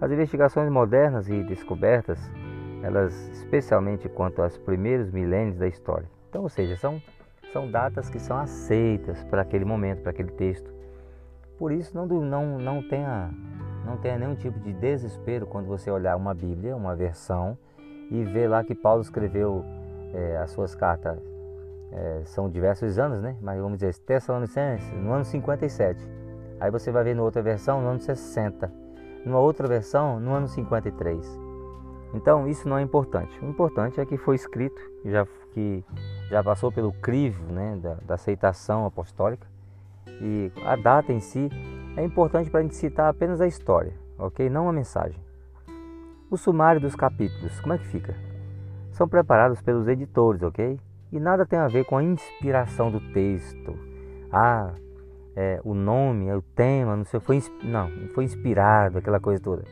As 0.00 0.10
investigações 0.10 0.68
modernas 0.68 1.28
e 1.28 1.40
descobertas, 1.44 2.18
elas 2.82 3.14
especialmente 3.34 4.08
quanto 4.08 4.42
aos 4.42 4.58
primeiros 4.58 5.12
milênios 5.12 5.58
da 5.58 5.68
história. 5.68 6.10
Então, 6.28 6.42
ou 6.42 6.48
seja, 6.48 6.76
são, 6.76 7.00
são 7.52 7.70
datas 7.70 8.10
que 8.10 8.18
são 8.18 8.36
aceitas 8.36 9.22
para 9.22 9.42
aquele 9.42 9.64
momento, 9.64 10.02
para 10.02 10.10
aquele 10.10 10.32
texto. 10.32 10.74
Por 11.64 11.72
isso, 11.72 11.96
não, 11.96 12.04
não, 12.04 12.58
não, 12.58 12.82
tenha, 12.82 13.30
não 13.86 13.96
tenha 13.96 14.18
nenhum 14.18 14.34
tipo 14.34 14.60
de 14.60 14.70
desespero 14.74 15.46
quando 15.46 15.64
você 15.64 15.90
olhar 15.90 16.14
uma 16.14 16.34
Bíblia, 16.34 16.76
uma 16.76 16.94
versão, 16.94 17.56
e 18.10 18.22
ver 18.22 18.48
lá 18.48 18.62
que 18.62 18.74
Paulo 18.74 19.00
escreveu 19.00 19.64
é, 20.12 20.36
as 20.36 20.50
suas 20.50 20.74
cartas 20.74 21.18
é, 21.90 22.20
são 22.26 22.50
diversos 22.50 22.98
anos, 22.98 23.22
né? 23.22 23.34
Mas 23.40 23.58
vamos 23.58 23.78
dizer, 23.78 23.96
Tessalonicenses, 24.00 24.92
no 24.92 25.10
ano 25.10 25.24
57. 25.24 26.06
Aí 26.60 26.70
você 26.70 26.92
vai 26.92 27.02
ver 27.02 27.16
na 27.16 27.22
outra 27.22 27.40
versão, 27.40 27.80
no 27.80 27.88
ano 27.88 28.00
60. 28.00 28.70
Numa 29.24 29.38
outra 29.38 29.66
versão, 29.66 30.20
no 30.20 30.34
ano 30.34 30.46
53. 30.46 31.26
Então, 32.12 32.46
isso 32.46 32.68
não 32.68 32.76
é 32.76 32.82
importante. 32.82 33.42
O 33.42 33.48
importante 33.48 33.98
é 33.98 34.04
que 34.04 34.18
foi 34.18 34.36
escrito, 34.36 34.82
já, 35.02 35.26
que 35.54 35.82
já 36.28 36.44
passou 36.44 36.70
pelo 36.70 36.92
crivo 36.92 37.42
né, 37.50 37.78
da, 37.82 37.94
da 38.06 38.14
aceitação 38.16 38.84
apostólica. 38.84 39.53
E 40.20 40.52
a 40.64 40.76
data 40.76 41.12
em 41.12 41.20
si 41.20 41.50
é 41.96 42.04
importante 42.04 42.50
para 42.50 42.60
a 42.60 42.62
gente 42.62 42.76
citar 42.76 43.08
apenas 43.08 43.40
a 43.40 43.46
história, 43.46 43.92
ok? 44.18 44.48
Não 44.48 44.68
a 44.68 44.72
mensagem. 44.72 45.18
O 46.30 46.36
sumário 46.36 46.80
dos 46.80 46.94
capítulos, 46.94 47.60
como 47.60 47.74
é 47.74 47.78
que 47.78 47.86
fica? 47.86 48.14
São 48.92 49.08
preparados 49.08 49.60
pelos 49.60 49.88
editores, 49.88 50.42
ok? 50.42 50.78
E 51.12 51.20
nada 51.20 51.46
tem 51.46 51.58
a 51.58 51.68
ver 51.68 51.84
com 51.84 51.96
a 51.96 52.02
inspiração 52.02 52.90
do 52.90 53.00
texto. 53.12 53.76
Ah, 54.32 54.72
é, 55.36 55.60
o 55.64 55.74
nome, 55.74 56.32
o 56.32 56.42
tema, 56.42 56.96
não 56.96 57.04
sei, 57.04 57.20
foi, 57.20 57.42
não, 57.62 57.88
foi 58.14 58.24
inspirado, 58.24 58.98
aquela 58.98 59.20
coisa 59.20 59.42
toda. 59.42 59.64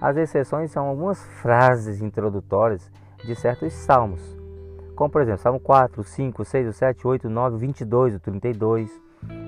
As 0.00 0.16
exceções 0.16 0.70
são 0.70 0.86
algumas 0.86 1.24
frases 1.40 2.02
introdutórias 2.02 2.90
de 3.24 3.34
certos 3.34 3.72
salmos, 3.72 4.36
como 4.96 5.10
por 5.10 5.20
exemplo, 5.20 5.42
Salmo 5.42 5.60
4, 5.60 6.02
5, 6.02 6.44
6, 6.44 6.74
7, 6.74 7.06
8, 7.06 7.28
9, 7.28 7.58
22, 7.58 8.18
32, 8.20 9.02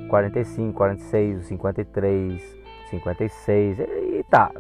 45, 0.09 0.73
46, 0.77 1.47
53, 1.47 2.57
56 2.91 3.79
e 3.81 4.25
tá. 4.31 4.53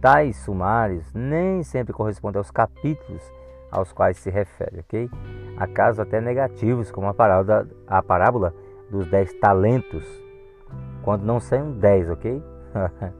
Tais 0.00 0.36
sumários 0.36 1.12
nem 1.12 1.62
sempre 1.62 1.92
correspondem 1.92 2.38
aos 2.38 2.50
capítulos 2.50 3.22
aos 3.70 3.92
quais 3.92 4.16
se 4.16 4.30
refere, 4.30 4.80
ok? 4.80 5.10
Há 5.56 5.66
casos 5.66 6.00
até 6.00 6.20
negativos, 6.20 6.90
como 6.90 7.06
a 7.06 7.14
parábola, 7.14 7.68
a 7.86 8.02
parábola 8.02 8.54
dos 8.90 9.06
dez 9.06 9.32
talentos, 9.34 10.04
quando 11.02 11.22
não 11.22 11.38
são 11.38 11.72
dez, 11.72 12.10
ok? 12.10 12.42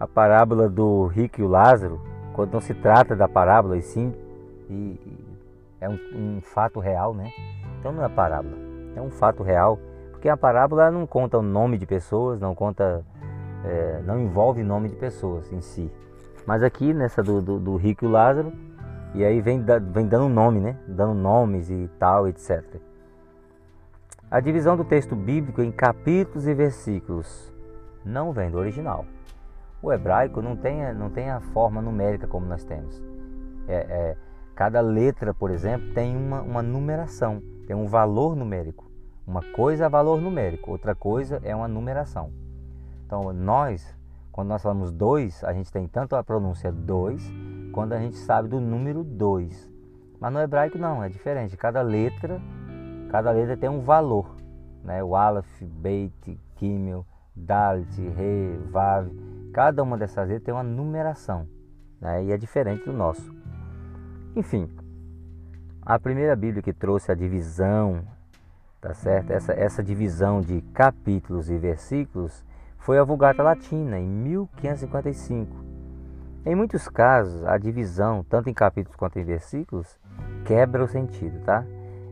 a 0.00 0.06
parábola 0.06 0.68
do 0.68 1.06
rico 1.06 1.40
e 1.40 1.44
o 1.44 1.48
Lázaro, 1.48 2.00
quando 2.34 2.52
não 2.52 2.60
se 2.60 2.74
trata 2.74 3.14
da 3.14 3.28
parábola, 3.28 3.76
e 3.76 3.82
sim 3.82 4.12
e, 4.68 4.72
e 4.72 5.26
é 5.80 5.88
um, 5.88 5.98
um, 6.14 6.40
fato 6.40 6.80
real, 6.80 7.14
né? 7.14 7.30
Então 7.78 7.92
não 7.92 8.04
é 8.04 8.08
parábola, 8.08 8.56
é 8.96 9.00
um 9.00 9.10
fato 9.10 9.42
real, 9.42 9.78
porque 10.10 10.28
a 10.28 10.36
parábola 10.36 10.90
não 10.90 11.06
conta 11.06 11.38
o 11.38 11.42
nome 11.42 11.78
de 11.78 11.86
pessoas, 11.86 12.40
não 12.40 12.54
conta, 12.54 13.04
é, 13.64 14.02
não 14.04 14.18
envolve 14.18 14.62
nome 14.62 14.88
de 14.88 14.96
pessoas 14.96 15.52
em 15.52 15.60
si. 15.60 15.90
Mas 16.46 16.62
aqui 16.62 16.94
nessa 16.94 17.22
do, 17.22 17.42
do, 17.42 17.58
do 17.58 17.76
rico 17.76 18.04
e 18.04 18.08
o 18.08 18.10
Lázaro, 18.10 18.52
e 19.14 19.24
aí 19.24 19.40
vem, 19.40 19.64
vem 19.92 20.06
dando 20.06 20.28
nome, 20.28 20.60
né? 20.60 20.76
Dando 20.86 21.14
nomes 21.14 21.70
e 21.70 21.88
tal, 21.98 22.28
etc. 22.28 22.62
A 24.30 24.40
divisão 24.40 24.76
do 24.76 24.84
texto 24.84 25.14
bíblico 25.14 25.62
em 25.62 25.70
capítulos 25.70 26.46
e 26.46 26.54
versículos 26.54 27.52
não 28.04 28.32
vem 28.32 28.50
do 28.50 28.58
original. 28.58 29.04
O 29.82 29.92
hebraico 29.92 30.42
não 30.42 30.56
tem, 30.56 30.92
não 30.94 31.10
tem 31.10 31.30
a 31.30 31.40
forma 31.40 31.80
numérica 31.80 32.26
como 32.26 32.46
nós 32.46 32.64
temos. 32.64 33.02
É, 33.68 33.74
é, 33.74 34.16
cada 34.54 34.80
letra, 34.80 35.34
por 35.34 35.50
exemplo, 35.50 35.92
tem 35.92 36.16
uma, 36.16 36.40
uma 36.42 36.62
numeração, 36.62 37.42
tem 37.66 37.76
um 37.76 37.86
valor 37.86 38.34
numérico. 38.34 38.85
Uma 39.26 39.42
coisa 39.42 39.86
é 39.86 39.88
valor 39.88 40.20
numérico, 40.20 40.70
outra 40.70 40.94
coisa 40.94 41.40
é 41.42 41.54
uma 41.54 41.66
numeração. 41.66 42.30
Então, 43.04 43.32
nós, 43.32 43.96
quando 44.30 44.48
nós 44.48 44.62
falamos 44.62 44.92
dois, 44.92 45.42
a 45.44 45.52
gente 45.52 45.72
tem 45.72 45.88
tanto 45.88 46.14
a 46.14 46.22
pronúncia 46.22 46.70
dois, 46.70 47.22
quando 47.72 47.92
a 47.92 47.98
gente 47.98 48.16
sabe 48.16 48.48
do 48.48 48.60
número 48.60 49.02
dois. 49.02 49.70
Mas 50.20 50.32
no 50.32 50.40
hebraico 50.40 50.78
não, 50.78 51.02
é 51.02 51.08
diferente. 51.08 51.56
Cada 51.56 51.82
letra 51.82 52.40
Cada 53.08 53.30
letra 53.30 53.56
tem 53.56 53.68
um 53.68 53.80
valor, 53.80 54.36
né? 54.82 55.02
O 55.02 55.14
Aleph, 55.14 55.62
Beit, 55.62 56.40
Gimel, 56.56 57.06
Dalit, 57.34 58.00
Re, 58.00 58.58
Vav. 58.70 59.08
Cada 59.52 59.82
uma 59.82 59.96
dessas 59.96 60.26
letras 60.28 60.44
tem 60.44 60.54
uma 60.54 60.62
numeração, 60.62 61.48
né? 62.00 62.24
E 62.24 62.32
é 62.32 62.36
diferente 62.36 62.84
do 62.84 62.92
nosso. 62.92 63.32
Enfim, 64.34 64.68
a 65.80 65.98
primeira 65.98 66.34
Bíblia 66.34 66.62
que 66.62 66.72
trouxe 66.72 67.12
a 67.12 67.14
divisão, 67.14 68.04
tá 68.86 68.94
certo? 68.94 69.32
Essa, 69.32 69.52
essa 69.52 69.82
divisão 69.82 70.40
de 70.40 70.60
capítulos 70.72 71.50
e 71.50 71.58
versículos 71.58 72.44
foi 72.78 72.98
a 72.98 73.04
Vulgata 73.04 73.42
Latina 73.42 73.98
em 73.98 74.06
1555. 74.06 75.56
Em 76.44 76.54
muitos 76.54 76.88
casos, 76.88 77.44
a 77.44 77.58
divisão, 77.58 78.24
tanto 78.28 78.48
em 78.48 78.54
capítulos 78.54 78.96
quanto 78.96 79.18
em 79.18 79.24
versículos, 79.24 79.98
quebra 80.44 80.84
o 80.84 80.86
sentido, 80.86 81.40
tá? 81.40 81.64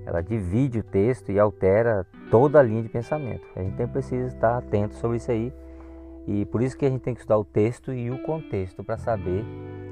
ela 0.05 0.20
divide 0.20 0.81
o 0.81 0.83
texto 0.83 1.31
e 1.31 1.39
altera 1.39 2.05
toda 2.29 2.59
a 2.59 2.62
linha 2.62 2.83
de 2.83 2.89
pensamento. 2.89 3.47
A 3.55 3.62
gente 3.62 3.87
precisa 3.87 4.27
estar 4.27 4.59
atento 4.59 4.97
sobre 4.97 5.18
isso 5.18 5.31
aí. 5.31 5.53
E 6.27 6.45
por 6.47 6.61
isso 6.61 6.77
que 6.77 6.85
a 6.85 6.91
gente 6.91 7.03
tem 7.03 7.14
que 7.14 7.20
estudar 7.20 7.39
o 7.39 7.45
texto 7.45 7.93
e 7.93 8.11
o 8.11 8.20
contexto 8.22 8.83
para 8.83 8.97
saber 8.97 9.45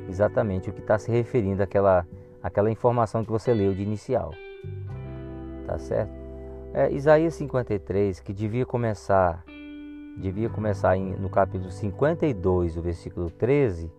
exatamente 0.08 0.68
o 0.68 0.72
que 0.72 0.80
está 0.80 0.98
se 0.98 1.12
referindo 1.12 1.62
àquela, 1.62 2.04
àquela 2.42 2.70
informação 2.72 3.24
que 3.24 3.30
você 3.30 3.54
leu 3.54 3.72
de 3.72 3.82
inicial. 3.82 4.32
Tá 5.64 5.78
certo? 5.78 6.21
É, 6.74 6.90
Isaías 6.90 7.34
53, 7.34 8.20
que 8.20 8.32
devia 8.32 8.64
começar, 8.64 9.44
devia 10.16 10.48
começar 10.48 10.96
em, 10.96 11.14
no 11.16 11.28
capítulo 11.28 11.70
52, 11.70 12.78
o 12.78 12.82
versículo 12.82 13.30
13, 13.30 13.92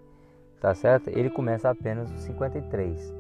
tá 0.60 0.74
certo? 0.74 1.08
Ele 1.10 1.30
começa 1.30 1.70
apenas 1.70 2.10
no 2.10 2.18
53. 2.18 3.14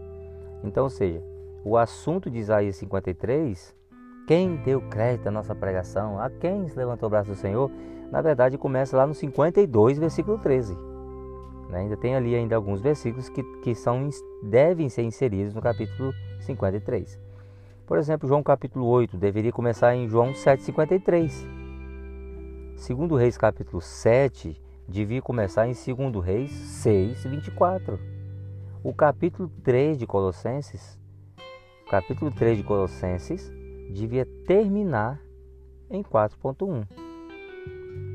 Então, 0.63 0.85
ou 0.85 0.89
seja, 0.89 1.21
o 1.63 1.77
assunto 1.77 2.31
de 2.31 2.39
Isaías 2.39 2.77
53, 2.77 3.75
quem 4.27 4.55
deu 4.55 4.81
crédito 4.89 5.27
à 5.27 5.31
nossa 5.31 5.53
pregação, 5.53 6.19
a 6.19 6.31
quem 6.31 6.67
se 6.67 6.75
levantou 6.75 7.05
o 7.05 7.09
braço 7.11 7.29
do 7.29 7.35
Senhor, 7.35 7.69
na 8.11 8.21
verdade 8.21 8.57
começa 8.57 8.97
lá 8.97 9.05
no 9.05 9.13
52, 9.13 9.99
versículo 9.99 10.39
13. 10.39 10.75
Né? 11.69 11.81
Ainda 11.81 11.95
tem 11.95 12.15
ali 12.15 12.33
ainda 12.33 12.55
alguns 12.55 12.81
versículos 12.81 13.29
que, 13.29 13.43
que 13.61 13.75
são, 13.75 14.09
devem 14.41 14.89
ser 14.89 15.03
inseridos 15.03 15.53
no 15.53 15.61
capítulo 15.61 16.11
53. 16.39 17.32
Por 17.85 17.97
exemplo, 17.97 18.27
João 18.27 18.41
capítulo 18.41 18.85
8 18.87 19.17
deveria 19.17 19.51
começar 19.51 19.95
em 19.95 20.07
João 20.07 20.33
7,53. 20.33 21.31
Segundo 22.77 23.15
Reis 23.15 23.37
capítulo 23.37 23.81
7 23.81 24.61
devia 24.87 25.21
começar 25.21 25.67
em 25.67 25.73
Segundo 25.73 26.19
Reis 26.19 26.51
6,24. 26.85 27.99
O 28.83 28.93
capítulo 28.93 29.49
3 29.63 29.97
de 29.97 30.05
Colossenses 30.05 31.01
capítulo 31.93 32.31
3 32.31 32.57
de 32.57 32.63
Colossenses 32.63 33.51
devia 33.91 34.25
terminar 34.47 35.21
em 35.91 36.01
4.1. 36.01 36.87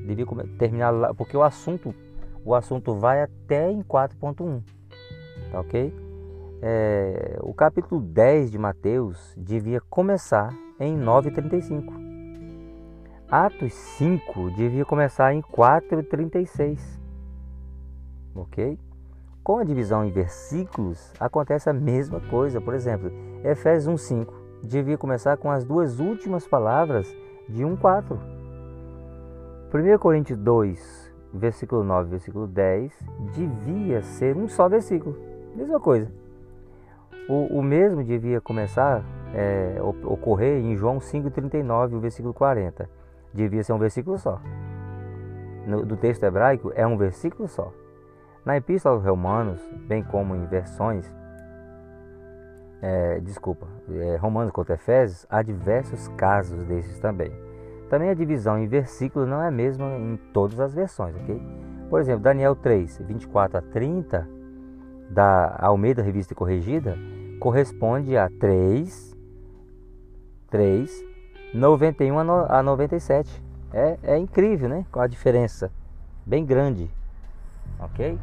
Devia 0.05 0.27
terminar 0.59 0.91
lá, 0.91 1.15
porque 1.15 1.37
o 1.37 1.45
assunto, 1.45 1.95
o 2.45 2.57
assunto 2.57 2.95
vai 2.95 3.23
até 3.23 3.71
em 3.71 3.83
4.1. 3.83 4.63
Tá 5.53 5.61
ok? 5.61 5.95
É, 6.61 7.39
o 7.41 7.55
capítulo 7.55 8.01
10 8.01 8.51
de 8.51 8.59
Mateus 8.59 9.33
devia 9.37 9.81
começar 9.89 10.53
em 10.81 10.99
9.35. 10.99 11.93
Atos 13.31 13.73
5 13.75 14.51
devia 14.53 14.85
começar 14.85 15.33
em 15.33 15.41
4.36. 15.41 16.81
Ok? 18.35 18.79
Com 19.45 19.59
a 19.59 19.65
divisão 19.65 20.05
em 20.05 20.11
versículos, 20.11 21.13
acontece 21.21 21.71
a 21.71 21.73
mesma 21.73 22.21
coisa. 22.21 22.61
Por 22.61 22.75
exemplo, 22.75 23.11
Efésios 23.45 24.03
1,5 24.03 24.27
devia 24.63 24.99
começar 24.99 25.37
com 25.37 25.51
as 25.51 25.65
duas 25.65 26.01
últimas 26.01 26.47
palavras 26.47 27.07
de 27.49 27.63
1,4. 27.63 28.19
1 29.73 29.99
Coríntios 29.99 30.39
2, 30.39 31.15
versículo 31.33 31.85
9 31.85 32.11
versículo 32.11 32.47
10, 32.47 32.93
devia 33.35 34.03
ser 34.03 34.37
um 34.37 34.49
só 34.49 34.69
versículo. 34.69 35.17
Mesma 35.55 35.79
coisa. 35.79 36.11
O, 37.29 37.59
o 37.59 37.63
mesmo 37.63 38.03
devia 38.03 38.41
começar, 38.41 39.05
é, 39.35 39.77
ocorrer 39.83 40.65
em 40.65 40.75
João 40.75 40.99
5,39, 40.99 41.95
o 41.95 42.01
versículo 42.01 42.33
40. 42.33 42.89
Devia 43.35 43.63
ser 43.63 43.75
um 43.75 43.79
versículo 43.79 44.19
só. 44.19 44.41
No, 45.67 45.85
do 45.85 45.97
texto 45.97 46.25
hebraico, 46.25 46.73
é 46.75 46.87
um 46.87 46.97
versículo 46.97 47.47
só. 47.47 47.71
Na 48.45 48.57
Epístola 48.57 48.95
aos 48.95 49.05
Romanos, 49.05 49.61
bem 49.87 50.03
como 50.03 50.35
em 50.35 50.47
versões, 50.47 51.15
é, 52.81 53.21
desculpa, 53.21 53.67
é, 53.91 54.17
Romanos 54.17 54.51
contra 54.51 54.77
Efésios, 54.77 55.27
há 55.29 55.43
diversos 55.43 56.09
casos 56.17 56.65
desses 56.65 56.99
também. 56.99 57.31
Também 57.91 58.09
a 58.09 58.15
divisão 58.15 58.59
em 58.59 58.67
versículos 58.67 59.29
não 59.29 59.43
é 59.43 59.49
a 59.49 59.51
mesma 59.51 59.87
em 59.99 60.17
todas 60.33 60.59
as 60.61 60.73
versões, 60.73 61.15
ok? 61.17 61.43
Por 61.91 62.01
exemplo, 62.01 62.23
Daniel 62.23 62.57
3, 62.57 63.03
24 63.07 63.59
a 63.59 63.63
30, 63.63 64.29
da 65.11 65.57
Almeida 65.59 66.03
Revista 66.03 66.35
Corrigida, 66.35 66.97
corresponde 67.39 68.17
a 68.17 68.29
3, 68.29 69.17
3, 70.51 71.05
91 71.55 72.19
a 72.49 72.63
97. 72.63 73.43
É, 73.73 73.99
é 74.03 74.19
incrível, 74.19 74.69
né? 74.69 74.87
Com 74.91 75.01
a 75.01 75.07
diferença 75.07 75.71
bem 76.27 76.45
grande, 76.45 76.91
ok? 77.79 78.19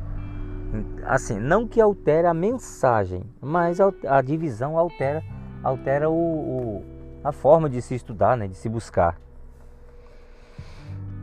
Assim, 1.05 1.39
não 1.39 1.67
que 1.67 1.79
altere 1.79 2.27
a 2.27 2.33
mensagem, 2.33 3.23
mas 3.41 3.79
a 3.79 4.21
divisão 4.21 4.77
altera, 4.77 5.23
altera 5.63 6.09
o, 6.09 6.13
o, 6.13 6.83
a 7.23 7.31
forma 7.31 7.69
de 7.69 7.81
se 7.81 7.95
estudar, 7.95 8.35
né, 8.35 8.47
de 8.47 8.55
se 8.55 8.67
buscar. 8.67 9.19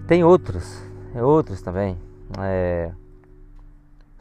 Tem 0.06 0.24
outros, 0.24 0.82
outros 1.14 1.62
também. 1.62 1.98
É, 2.40 2.92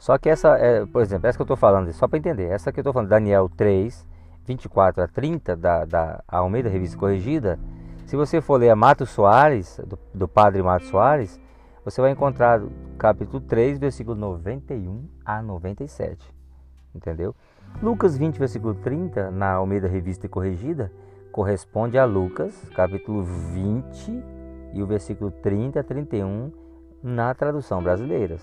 só 0.02 0.18
que 0.18 0.28
essa, 0.28 0.58
é, 0.58 0.84
por 0.84 1.00
exemplo, 1.00 1.28
essa 1.28 1.38
que 1.38 1.42
eu 1.42 1.44
estou 1.44 1.56
falando, 1.56 1.92
só 1.92 2.08
para 2.08 2.18
entender, 2.18 2.50
essa 2.50 2.72
que 2.72 2.80
eu 2.80 2.82
estou 2.82 2.92
falando, 2.92 3.08
Daniel 3.08 3.48
3, 3.48 4.04
24 4.44 5.04
a 5.04 5.06
30, 5.06 5.54
da, 5.54 5.84
da 5.84 6.24
Almeida 6.26 6.68
Revista 6.68 6.98
Corrigida, 6.98 7.56
se 8.04 8.16
você 8.16 8.40
for 8.40 8.56
ler 8.56 8.70
a 8.70 8.74
Mato 8.74 9.06
Soares, 9.06 9.80
do, 9.86 9.96
do 10.12 10.26
padre 10.26 10.60
Mato 10.60 10.86
Soares, 10.86 11.40
você 11.84 12.00
vai 12.00 12.10
encontrar 12.10 12.60
capítulo 12.98 13.40
3, 13.42 13.78
versículo 13.78 14.16
91 14.16 15.08
a 15.24 15.40
97. 15.40 16.34
Entendeu? 16.92 17.32
Lucas 17.80 18.18
20, 18.18 18.40
versículo 18.40 18.74
30, 18.74 19.30
na 19.30 19.52
Almeida 19.52 19.86
Revista 19.86 20.28
Corrigida, 20.28 20.90
corresponde 21.30 21.96
a 21.96 22.04
Lucas, 22.04 22.68
capítulo 22.74 23.22
20 23.22 24.24
e 24.74 24.82
o 24.82 24.86
versículo 24.86 25.30
30 25.30 25.78
a 25.78 25.84
31 25.84 26.50
na 27.04 27.32
tradução 27.32 27.80
brasileira. 27.80 28.38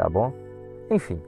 Tá 0.00 0.08
bom? 0.08 0.32
Enfim, 0.90 1.20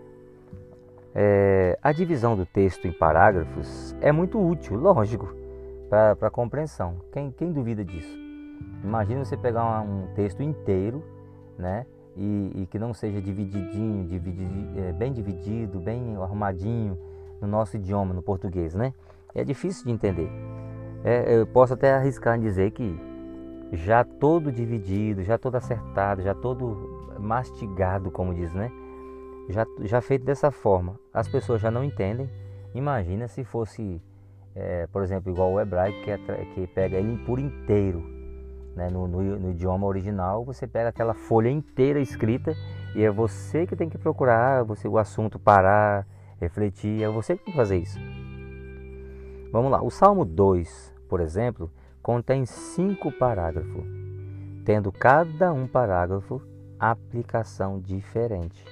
é, 1.14 1.78
a 1.82 1.92
divisão 1.92 2.34
do 2.34 2.46
texto 2.46 2.88
em 2.88 2.90
parágrafos 2.90 3.94
é 4.00 4.10
muito 4.10 4.40
útil, 4.40 4.78
lógico, 4.78 5.30
para 5.90 6.16
a 6.18 6.30
compreensão. 6.30 6.96
Quem, 7.12 7.30
quem 7.32 7.52
duvida 7.52 7.84
disso? 7.84 8.16
Imagina 8.82 9.26
você 9.26 9.36
pegar 9.36 9.82
um, 9.82 10.04
um 10.04 10.14
texto 10.14 10.42
inteiro, 10.42 11.04
né? 11.58 11.84
E, 12.16 12.62
e, 12.62 12.66
que 12.66 12.78
não 12.78 12.94
seja 12.94 13.20
divididinho, 13.20 14.08
é, 14.78 14.92
bem 14.92 15.12
dividido, 15.12 15.78
bem 15.78 16.16
arrumadinho 16.16 16.96
no 17.42 17.46
nosso 17.46 17.76
idioma, 17.76 18.14
no 18.14 18.22
português, 18.22 18.74
né? 18.74 18.94
É 19.34 19.44
difícil 19.44 19.84
de 19.84 19.92
entender. 19.92 20.30
É, 21.04 21.36
eu 21.36 21.46
posso 21.46 21.74
até 21.74 21.92
arriscar 21.92 22.38
em 22.38 22.40
dizer 22.40 22.70
que 22.70 22.98
já 23.70 24.02
todo 24.02 24.50
dividido, 24.50 25.22
já 25.22 25.36
todo 25.36 25.56
acertado, 25.56 26.22
já 26.22 26.34
todo 26.34 26.91
mastigado, 27.22 28.10
como 28.10 28.34
diz, 28.34 28.52
né? 28.52 28.70
Já, 29.48 29.66
já 29.80 30.00
feito 30.00 30.24
dessa 30.24 30.50
forma, 30.50 30.98
as 31.12 31.28
pessoas 31.28 31.60
já 31.60 31.70
não 31.70 31.84
entendem. 31.84 32.28
Imagina 32.74 33.28
se 33.28 33.44
fosse, 33.44 34.00
é, 34.54 34.86
por 34.88 35.02
exemplo, 35.02 35.30
igual 35.30 35.52
o 35.52 35.60
hebraico, 35.60 36.02
que, 36.02 36.10
é, 36.10 36.18
que 36.54 36.66
pega 36.68 36.96
ele 36.96 37.18
por 37.24 37.38
inteiro. 37.38 38.02
Né? 38.74 38.88
No, 38.90 39.06
no, 39.06 39.22
no, 39.22 39.50
idioma 39.50 39.86
original, 39.86 40.44
você 40.44 40.66
pega 40.66 40.88
aquela 40.88 41.14
folha 41.14 41.50
inteira 41.50 42.00
escrita 42.00 42.54
e 42.94 43.02
é 43.02 43.10
você 43.10 43.66
que 43.66 43.76
tem 43.76 43.88
que 43.88 43.98
procurar, 43.98 44.64
você 44.64 44.88
o 44.88 44.98
assunto 44.98 45.38
parar, 45.38 46.06
refletir, 46.40 47.02
é 47.02 47.08
você 47.08 47.36
que 47.36 47.44
tem 47.44 47.52
que 47.52 47.58
fazer 47.58 47.78
isso. 47.78 47.98
Vamos 49.52 49.70
lá, 49.70 49.82
o 49.82 49.90
Salmo 49.90 50.24
2, 50.24 50.94
por 51.08 51.20
exemplo, 51.20 51.70
contém 52.02 52.46
cinco 52.46 53.12
parágrafos, 53.12 53.84
tendo 54.64 54.90
cada 54.90 55.52
um 55.52 55.66
parágrafo 55.66 56.40
aplicação 56.90 57.78
diferente. 57.78 58.64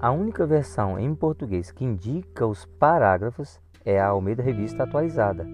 A 0.00 0.10
única 0.10 0.46
versão 0.46 0.98
em 0.98 1.14
português 1.14 1.70
que 1.70 1.84
indica 1.84 2.46
os 2.46 2.64
parágrafos 2.64 3.60
é 3.84 4.00
a 4.00 4.08
Almeida 4.08 4.42
Revista 4.42 4.82
Atualizada, 4.82 5.46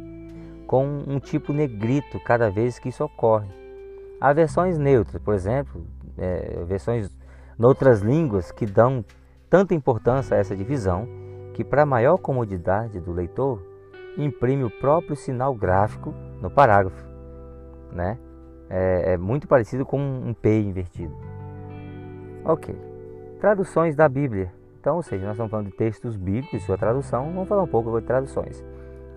com 0.66 0.84
um 1.07 1.18
tipo 1.18 1.53
negrito 1.53 2.20
cada 2.20 2.50
vez 2.50 2.78
que 2.78 2.88
isso 2.88 3.05
ocorre. 3.05 3.48
Há 4.20 4.32
versões 4.32 4.78
neutras, 4.78 5.20
por 5.20 5.34
exemplo, 5.34 5.84
é, 6.16 6.64
versões 6.64 7.11
noutras 7.59 8.00
línguas 8.00 8.53
que 8.53 8.64
dão 8.64 9.05
tanta 9.50 9.74
importância 9.74 10.36
a 10.36 10.40
essa 10.40 10.57
divisão 10.57 11.07
que, 11.55 11.64
para 11.64 11.84
maior 11.84 12.16
comodidade 12.16 13.00
do 13.00 13.12
leitor, 13.12 13.61
imprime 14.16 14.64
o 14.64 14.70
próprio 14.70 15.16
sinal 15.16 15.55
gráfico 15.55 16.14
no 16.40 16.50
parágrafo. 16.50 17.05
Né? 17.92 18.18
É, 18.74 19.12
é 19.12 19.16
muito 19.18 19.46
parecido 19.46 19.84
com 19.84 20.00
um 20.00 20.32
P 20.32 20.62
invertido. 20.62 21.14
Ok. 22.42 22.74
Traduções 23.38 23.94
da 23.94 24.08
Bíblia. 24.08 24.50
Então, 24.80 24.96
ou 24.96 25.02
seja, 25.02 25.26
nós 25.26 25.34
estamos 25.34 25.50
falando 25.50 25.66
de 25.66 25.76
textos 25.76 26.16
bíblicos 26.16 26.62
sua 26.64 26.78
tradução. 26.78 27.26
Vamos 27.26 27.46
falar 27.48 27.62
um 27.62 27.68
pouco 27.68 27.90
sobre 27.90 28.06
traduções. 28.06 28.64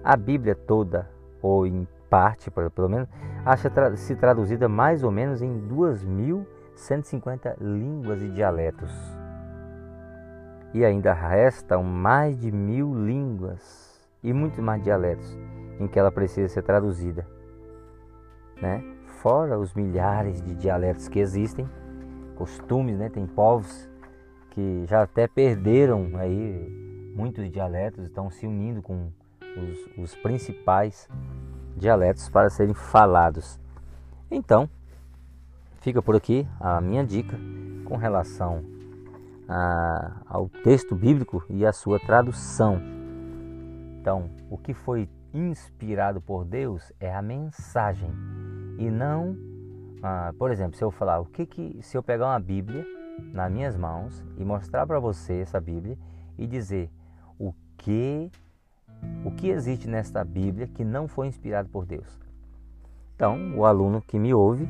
A 0.04 0.18
Bíblia 0.18 0.56
toda, 0.56 1.10
ou 1.42 1.66
em 1.66 1.88
parte, 2.10 2.52
pelo 2.52 2.90
menos, 2.90 3.08
acha-se 3.46 4.16
traduzida 4.16 4.68
mais 4.68 5.04
ou 5.04 5.12
menos 5.12 5.42
em 5.42 5.60
2.150 5.68 7.56
línguas 7.60 8.22
e 8.22 8.30
dialetos. 8.30 8.92
E 10.74 10.84
ainda 10.84 11.14
restam 11.14 11.82
mais 11.82 12.38
de 12.38 12.52
mil 12.52 12.94
línguas 12.94 14.06
e 14.22 14.34
muito 14.34 14.62
mais 14.62 14.84
dialetos 14.84 15.36
em 15.80 15.88
que 15.88 15.98
ela 15.98 16.12
precisa 16.12 16.48
ser 16.50 16.62
traduzida. 16.62 17.26
Né? 18.62 18.95
Fora 19.26 19.58
os 19.58 19.74
milhares 19.74 20.40
de 20.40 20.54
dialetos 20.54 21.08
que 21.08 21.18
existem, 21.18 21.68
costumes, 22.36 23.00
né? 23.00 23.10
tem 23.10 23.26
povos 23.26 23.90
que 24.52 24.86
já 24.86 25.02
até 25.02 25.28
perderam 25.28 26.12
aí 26.14 27.12
muitos 27.16 27.50
dialetos, 27.50 28.06
estão 28.06 28.30
se 28.30 28.46
unindo 28.46 28.84
com 28.84 29.10
os, 29.58 29.98
os 29.98 30.16
principais 30.22 31.10
dialetos 31.76 32.30
para 32.30 32.52
serem 32.52 32.76
falados. 32.76 33.60
Então, 34.30 34.70
fica 35.82 36.04
por 36.04 36.16
aqui 36.16 36.48
a 36.60 36.80
minha 36.80 37.04
dica 37.04 37.36
com 37.84 37.98
relação 37.98 38.64
a, 39.50 40.22
ao 40.28 40.48
texto 40.48 40.94
bíblico 40.94 41.44
e 41.50 41.66
a 41.66 41.74
sua 41.74 42.00
tradução. 42.00 42.80
Então, 44.00 44.30
o 44.52 44.58
que 44.60 44.76
foi 44.76 45.10
inspirado 45.34 46.22
por 46.22 46.46
Deus 46.46 46.94
é 47.00 47.12
a 47.12 47.24
mensagem 47.24 48.35
e 48.78 48.90
não, 48.90 49.38
ah, 50.02 50.34
por 50.38 50.52
exemplo, 50.52 50.78
se 50.78 50.84
eu 50.84 50.92
falar 50.92 51.20
o 51.20 51.26
que 51.26 51.46
que 51.46 51.80
se 51.82 51.98
eu 51.98 52.04
pegar 52.04 52.28
uma 52.28 52.40
Bíblia 52.40 52.86
nas 53.34 53.52
minhas 53.52 53.76
mãos 53.78 54.24
e 54.38 54.44
mostrar 54.44 54.86
para 54.86 55.00
você 55.00 55.40
essa 55.40 55.60
Bíblia 55.60 55.98
e 56.38 56.46
dizer 56.46 56.90
o 57.40 57.54
que 57.78 58.32
o 59.24 59.32
que 59.32 59.50
existe 59.50 59.88
nesta 59.88 60.24
Bíblia 60.24 60.68
que 60.68 60.84
não 60.84 61.08
foi 61.08 61.28
inspirado 61.28 61.70
por 61.70 61.86
Deus. 61.86 62.20
Então, 63.16 63.56
o 63.56 63.66
aluno 63.66 64.02
que 64.02 64.20
me 64.20 64.34
ouve 64.34 64.68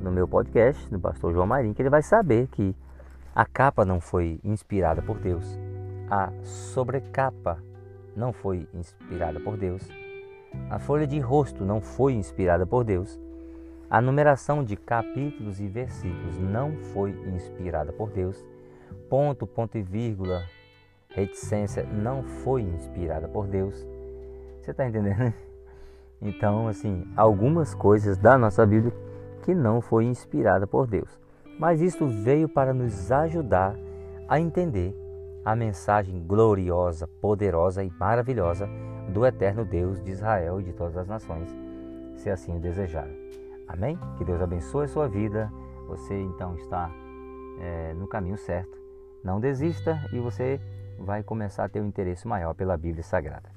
no 0.00 0.10
meu 0.10 0.26
podcast, 0.26 0.88
do 0.90 0.98
pastor 0.98 1.32
João 1.32 1.46
Marinho, 1.46 1.74
que 1.74 1.82
ele 1.82 1.90
vai 1.90 2.02
saber 2.02 2.46
que 2.48 2.74
a 3.34 3.44
capa 3.44 3.84
não 3.84 4.00
foi 4.00 4.40
inspirada 4.44 5.02
por 5.02 5.18
Deus. 5.18 5.44
A 6.10 6.32
sobrecapa 6.42 7.62
não 8.16 8.32
foi 8.32 8.68
inspirada 8.74 9.40
por 9.40 9.56
Deus. 9.56 9.88
A 10.68 10.78
folha 10.78 11.06
de 11.06 11.18
rosto 11.18 11.64
não 11.64 11.80
foi 11.80 12.14
inspirada 12.14 12.66
por 12.66 12.84
Deus. 12.84 13.18
A 13.90 14.00
numeração 14.00 14.62
de 14.62 14.76
capítulos 14.76 15.58
e 15.58 15.66
versículos 15.66 16.38
não 16.38 16.76
foi 16.92 17.10
inspirada 17.34 17.92
por 17.92 18.08
Deus. 18.10 18.46
Ponto, 19.08 19.48
ponto 19.48 19.76
e 19.76 19.82
vírgula, 19.82 20.44
reticência 21.08 21.82
não 21.82 22.22
foi 22.22 22.62
inspirada 22.62 23.26
por 23.26 23.48
Deus. 23.48 23.74
Você 24.60 24.70
está 24.70 24.86
entendendo? 24.86 25.34
Então, 26.22 26.68
assim, 26.68 27.10
algumas 27.16 27.74
coisas 27.74 28.18
da 28.18 28.36
nossa 28.36 28.66
Bíblia 28.66 28.92
que 29.42 29.54
não 29.54 29.80
foi 29.80 30.04
inspirada 30.04 30.66
por 30.66 30.86
Deus. 30.86 31.18
Mas 31.58 31.80
isso 31.80 32.06
veio 32.06 32.46
para 32.46 32.74
nos 32.74 33.10
ajudar 33.10 33.74
a 34.28 34.38
entender 34.38 34.94
a 35.42 35.56
mensagem 35.56 36.22
gloriosa, 36.22 37.08
poderosa 37.22 37.82
e 37.82 37.90
maravilhosa 37.98 38.68
do 39.08 39.24
eterno 39.24 39.64
Deus 39.64 40.02
de 40.02 40.10
Israel 40.10 40.60
e 40.60 40.64
de 40.64 40.74
todas 40.74 40.98
as 40.98 41.08
nações, 41.08 41.48
se 42.16 42.28
assim 42.28 42.54
o 42.54 42.60
desejarem. 42.60 43.19
Amém? 43.72 43.98
Que 44.18 44.24
Deus 44.24 44.40
abençoe 44.42 44.84
a 44.84 44.88
sua 44.88 45.08
vida. 45.08 45.50
Você 45.86 46.14
então 46.20 46.56
está 46.56 46.90
é, 47.60 47.94
no 47.94 48.06
caminho 48.08 48.36
certo. 48.36 48.76
Não 49.22 49.38
desista 49.38 50.04
e 50.12 50.18
você 50.18 50.60
vai 50.98 51.22
começar 51.22 51.64
a 51.64 51.68
ter 51.68 51.80
um 51.80 51.86
interesse 51.86 52.26
maior 52.26 52.54
pela 52.54 52.76
Bíblia 52.76 53.02
Sagrada. 53.02 53.48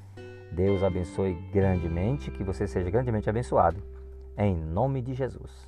Deus 0.51 0.84
abençoe 0.84 1.34
grandemente, 1.51 2.30
que 2.30 2.43
você 2.43 2.68
seja 2.68 2.91
grandemente 2.91 3.30
abençoado. 3.30 3.82
Em 4.38 4.55
nome 4.55 5.01
de 5.01 5.14
Jesus. 5.14 5.68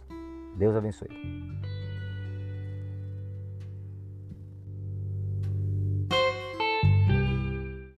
Deus 0.56 0.76
abençoe. 0.76 1.10